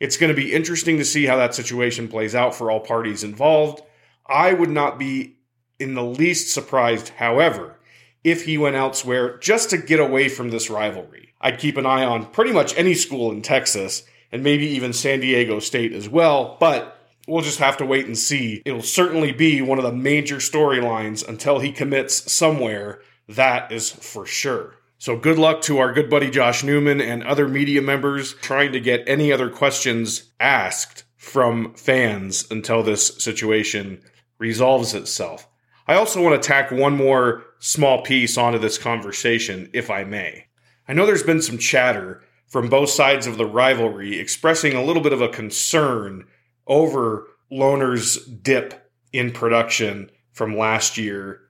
it's 0.00 0.16
going 0.16 0.34
to 0.34 0.40
be 0.40 0.52
interesting 0.52 0.98
to 0.98 1.04
see 1.04 1.26
how 1.26 1.36
that 1.36 1.54
situation 1.54 2.08
plays 2.08 2.34
out 2.34 2.54
for 2.54 2.70
all 2.70 2.80
parties 2.80 3.24
involved. 3.24 3.82
I 4.26 4.52
would 4.52 4.70
not 4.70 4.98
be 4.98 5.36
in 5.78 5.94
the 5.94 6.04
least 6.04 6.52
surprised, 6.52 7.10
however, 7.10 7.78
if 8.24 8.44
he 8.44 8.58
went 8.58 8.76
elsewhere 8.76 9.38
just 9.38 9.70
to 9.70 9.78
get 9.78 10.00
away 10.00 10.28
from 10.28 10.50
this 10.50 10.68
rivalry. 10.70 11.34
I'd 11.40 11.58
keep 11.58 11.76
an 11.76 11.86
eye 11.86 12.04
on 12.04 12.26
pretty 12.26 12.52
much 12.52 12.76
any 12.76 12.94
school 12.94 13.30
in 13.30 13.42
Texas 13.42 14.02
and 14.32 14.42
maybe 14.42 14.66
even 14.66 14.92
San 14.92 15.20
Diego 15.20 15.60
State 15.60 15.92
as 15.92 16.08
well, 16.08 16.56
but 16.58 16.98
we'll 17.28 17.42
just 17.42 17.58
have 17.58 17.76
to 17.76 17.86
wait 17.86 18.06
and 18.06 18.18
see. 18.18 18.62
It'll 18.64 18.82
certainly 18.82 19.32
be 19.32 19.62
one 19.62 19.78
of 19.78 19.84
the 19.84 19.92
major 19.92 20.36
storylines 20.36 21.26
until 21.26 21.60
he 21.60 21.72
commits 21.72 22.32
somewhere, 22.32 23.00
that 23.28 23.70
is 23.70 23.90
for 23.90 24.26
sure. 24.26 24.74
So 24.98 25.16
good 25.16 25.38
luck 25.38 25.60
to 25.62 25.78
our 25.78 25.92
good 25.92 26.08
buddy 26.08 26.30
Josh 26.30 26.64
Newman 26.64 27.02
and 27.02 27.22
other 27.22 27.46
media 27.46 27.82
members 27.82 28.32
trying 28.34 28.72
to 28.72 28.80
get 28.80 29.06
any 29.06 29.30
other 29.30 29.50
questions 29.50 30.32
asked 30.40 31.04
from 31.16 31.74
fans 31.74 32.46
until 32.50 32.82
this 32.82 33.22
situation 33.22 34.00
resolves 34.38 34.94
itself. 34.94 35.46
I 35.86 35.94
also 35.94 36.22
want 36.22 36.40
to 36.40 36.48
tack 36.48 36.70
one 36.70 36.96
more 36.96 37.44
small 37.58 38.02
piece 38.02 38.38
onto 38.38 38.58
this 38.58 38.78
conversation, 38.78 39.68
if 39.74 39.90
I 39.90 40.04
may. 40.04 40.46
I 40.88 40.94
know 40.94 41.04
there's 41.04 41.22
been 41.22 41.42
some 41.42 41.58
chatter 41.58 42.22
from 42.46 42.68
both 42.68 42.88
sides 42.88 43.26
of 43.26 43.36
the 43.36 43.46
rivalry 43.46 44.18
expressing 44.18 44.72
a 44.72 44.82
little 44.82 45.02
bit 45.02 45.12
of 45.12 45.20
a 45.20 45.28
concern 45.28 46.24
over 46.66 47.26
Lohner's 47.52 48.16
dip 48.24 48.90
in 49.12 49.30
production 49.30 50.10
from 50.32 50.56
last 50.56 50.96
year 50.96 51.45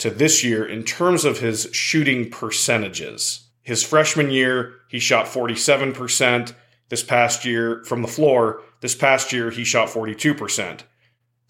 to 0.00 0.10
this 0.10 0.42
year 0.42 0.66
in 0.66 0.82
terms 0.82 1.24
of 1.24 1.38
his 1.38 1.68
shooting 1.72 2.30
percentages. 2.30 3.48
His 3.62 3.82
freshman 3.82 4.30
year, 4.30 4.74
he 4.88 4.98
shot 4.98 5.26
47%. 5.26 6.54
This 6.88 7.02
past 7.04 7.44
year 7.44 7.84
from 7.84 8.02
the 8.02 8.08
floor, 8.08 8.62
this 8.80 8.96
past 8.96 9.32
year, 9.32 9.50
he 9.50 9.62
shot 9.62 9.88
42%. 9.88 10.80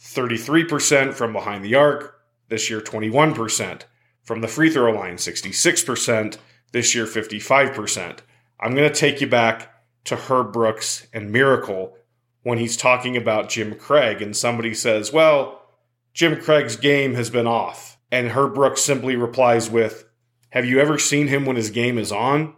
33% 0.03 1.15
from 1.15 1.33
behind 1.33 1.65
the 1.65 1.75
arc. 1.75 2.21
This 2.49 2.69
year, 2.69 2.81
21%. 2.81 3.83
From 4.25 4.41
the 4.41 4.49
free 4.49 4.69
throw 4.69 4.93
line, 4.93 5.17
66%. 5.17 6.37
This 6.73 6.95
year, 6.95 7.07
55%. 7.07 8.19
I'm 8.59 8.75
going 8.75 8.93
to 8.93 8.95
take 8.95 9.21
you 9.21 9.27
back 9.29 9.73
to 10.05 10.17
Herb 10.17 10.53
Brooks 10.53 11.07
and 11.15 11.33
Miracle 11.33 11.97
when 12.43 12.59
he's 12.59 12.77
talking 12.77 13.17
about 13.17 13.49
Jim 13.49 13.75
Craig, 13.77 14.21
and 14.21 14.37
somebody 14.37 14.75
says, 14.75 15.13
Well, 15.13 15.63
Jim 16.13 16.41
Craig's 16.41 16.77
game 16.77 17.15
has 17.15 17.31
been 17.31 17.47
off. 17.47 17.90
And 18.11 18.29
Herb 18.29 18.55
Brooks 18.55 18.83
simply 18.83 19.17
replies 19.17 19.71
with, 19.71 20.05
Have 20.51 20.65
you 20.65 20.81
ever 20.81 20.99
seen 20.99 21.29
him 21.29 21.47
when 21.47 21.57
his 21.57 21.71
game 21.71 21.99
is 21.99 22.13
on? 22.13 22.55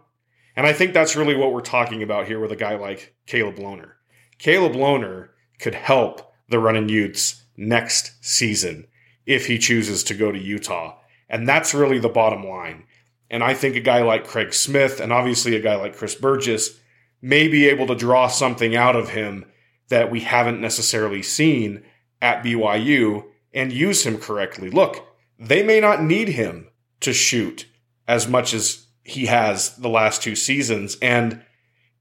And 0.55 0.67
I 0.67 0.73
think 0.73 0.93
that's 0.93 1.15
really 1.15 1.35
what 1.35 1.51
we're 1.51 1.61
talking 1.61 2.03
about 2.03 2.27
here 2.27 2.39
with 2.39 2.51
a 2.51 2.55
guy 2.55 2.75
like 2.75 3.15
Caleb 3.25 3.55
Lohner. 3.55 3.93
Caleb 4.37 4.73
Lohner 4.73 5.29
could 5.59 5.75
help 5.75 6.33
the 6.49 6.59
Runnin' 6.59 6.89
Utes 6.89 7.43
next 7.57 8.13
season 8.21 8.87
if 9.25 9.47
he 9.47 9.57
chooses 9.57 10.03
to 10.03 10.13
go 10.13 10.31
to 10.31 10.39
Utah. 10.39 10.97
And 11.29 11.47
that's 11.47 11.73
really 11.73 11.99
the 11.99 12.09
bottom 12.09 12.43
line. 12.43 12.83
And 13.29 13.43
I 13.43 13.53
think 13.53 13.75
a 13.75 13.81
guy 13.81 14.03
like 14.03 14.27
Craig 14.27 14.53
Smith 14.53 14.99
and 14.99 15.11
obviously 15.11 15.55
a 15.55 15.61
guy 15.61 15.75
like 15.75 15.95
Chris 15.95 16.13
Burgess 16.13 16.79
may 17.21 17.47
be 17.47 17.67
able 17.67 17.87
to 17.87 17.95
draw 17.95 18.27
something 18.27 18.75
out 18.75 18.95
of 18.95 19.09
him 19.09 19.45
that 19.89 20.11
we 20.11 20.19
haven't 20.19 20.61
necessarily 20.61 21.23
seen 21.23 21.83
at 22.21 22.43
BYU 22.43 23.25
and 23.53 23.71
use 23.71 24.05
him 24.05 24.17
correctly. 24.17 24.69
Look, 24.69 25.07
they 25.43 25.63
may 25.63 25.79
not 25.79 26.01
need 26.01 26.29
him 26.29 26.69
to 27.01 27.13
shoot 27.13 27.67
as 28.07 28.27
much 28.27 28.53
as 28.53 28.87
he 29.03 29.25
has 29.25 29.75
the 29.77 29.89
last 29.89 30.23
two 30.23 30.35
seasons. 30.35 30.97
And 31.01 31.43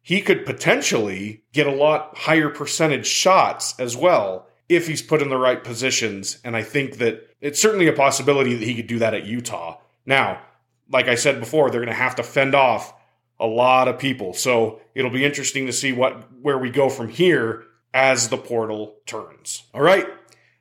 he 0.01 0.21
could 0.21 0.47
potentially 0.47 1.43
get 1.53 1.67
a 1.67 1.73
lot 1.73 2.17
higher 2.17 2.49
percentage 2.49 3.07
shots 3.07 3.75
as 3.79 3.97
well 3.97 4.47
if 4.69 4.87
he's 4.87 5.03
put 5.03 5.23
in 5.23 5.29
the 5.29 5.37
right 5.37 5.63
positions. 5.63 6.39
And 6.45 6.57
I 6.57 6.63
think 6.63 6.99
that 6.99 7.29
it's 7.41 7.61
certainly 7.61 7.89
a 7.89 7.93
possibility 7.93 8.55
that 8.55 8.65
he 8.65 8.75
could 8.75 8.87
do 8.87 9.01
that 9.01 9.15
at 9.15 9.27
Utah. 9.27 9.79
Now, 10.07 10.43
like 10.91 11.09
I 11.09 11.15
said 11.17 11.41
before, 11.41 11.71
they're 11.71 11.81
going 11.81 11.95
to 11.95 11.95
have 11.95 12.17
to 12.17 12.23
fend 12.23 12.55
off 12.55 12.95
a 13.41 13.47
lot 13.47 13.89
of 13.89 13.99
people. 13.99 14.35
So 14.35 14.81
it'll 14.95 15.11
be 15.11 15.25
interesting 15.25 15.67
to 15.67 15.73
see 15.73 15.93
what 15.93 16.33
where 16.41 16.59
we 16.59 16.71
go 16.71 16.89
from 16.89 17.09
here 17.09 17.65
as 17.93 18.29
the 18.29 18.37
portal 18.37 18.97
turns. 19.07 19.65
All 19.75 19.83
right, 19.83 20.07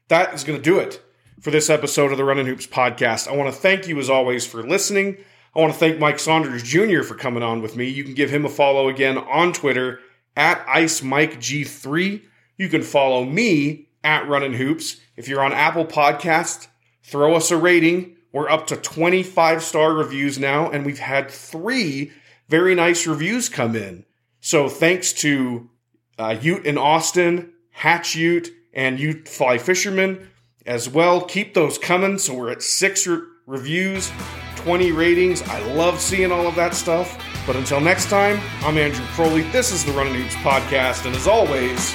that 0.07 0.33
is 0.33 0.43
going 0.43 0.57
to 0.57 0.63
do 0.63 0.79
it 0.79 1.01
for 1.41 1.49
this 1.49 1.71
episode 1.71 2.11
of 2.11 2.19
the 2.19 2.23
Runnin' 2.23 2.45
Hoops 2.45 2.67
podcast. 2.67 3.27
I 3.27 3.35
want 3.35 3.51
to 3.51 3.59
thank 3.59 3.87
you 3.87 3.97
as 3.97 4.11
always 4.11 4.45
for 4.45 4.61
listening. 4.61 5.17
I 5.55 5.59
want 5.59 5.73
to 5.73 5.79
thank 5.79 5.97
Mike 5.97 6.19
Saunders 6.19 6.61
Jr. 6.61 7.01
for 7.01 7.15
coming 7.15 7.41
on 7.41 7.63
with 7.63 7.75
me. 7.75 7.87
You 7.89 8.03
can 8.03 8.13
give 8.13 8.29
him 8.29 8.45
a 8.45 8.49
follow 8.49 8.87
again 8.87 9.17
on 9.17 9.51
Twitter 9.51 9.99
at 10.37 10.63
IceMikeG3. 10.67 12.21
You 12.57 12.69
can 12.69 12.83
follow 12.83 13.25
me 13.25 13.89
at 14.03 14.27
Runnin' 14.27 14.53
Hoops. 14.53 14.97
If 15.17 15.27
you're 15.27 15.43
on 15.43 15.51
Apple 15.51 15.85
Podcast, 15.85 16.67
throw 17.03 17.33
us 17.33 17.49
a 17.49 17.57
rating. 17.57 18.17
We're 18.31 18.49
up 18.49 18.67
to 18.67 18.77
25 18.77 19.63
star 19.63 19.93
reviews 19.93 20.37
now, 20.37 20.69
and 20.69 20.85
we've 20.85 20.99
had 20.99 21.31
three 21.31 22.11
very 22.49 22.75
nice 22.75 23.07
reviews 23.07 23.49
come 23.49 23.75
in. 23.75 24.05
So 24.41 24.69
thanks 24.69 25.11
to 25.13 25.71
uh, 26.19 26.37
Ute 26.39 26.67
in 26.67 26.77
Austin, 26.77 27.51
Hatch 27.71 28.15
Ute, 28.15 28.51
and 28.73 28.99
Ute 28.99 29.27
Fly 29.27 29.57
Fisherman 29.57 30.27
as 30.65 30.89
well. 30.89 31.21
Keep 31.21 31.53
those 31.53 31.77
coming. 31.77 32.17
So 32.17 32.33
we're 32.33 32.51
at 32.51 32.61
six 32.61 33.07
re- 33.07 33.21
reviews, 33.47 34.11
20 34.57 34.91
ratings. 34.91 35.41
I 35.43 35.59
love 35.73 35.99
seeing 35.99 36.31
all 36.31 36.47
of 36.47 36.55
that 36.55 36.73
stuff. 36.73 37.21
But 37.47 37.55
until 37.55 37.79
next 37.79 38.09
time, 38.09 38.39
I'm 38.61 38.77
Andrew 38.77 39.05
Crowley. 39.07 39.41
This 39.51 39.71
is 39.71 39.83
the 39.83 39.91
Runnin' 39.93 40.15
Hoops 40.15 40.35
Podcast. 40.35 41.05
And 41.05 41.15
as 41.15 41.27
always, 41.27 41.93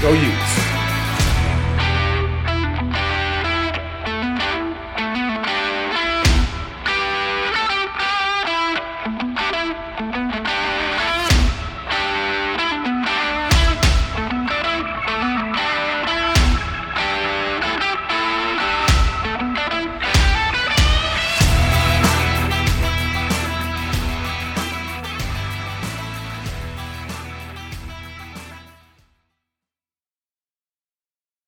go 0.00 0.12
Utes. 0.12 0.83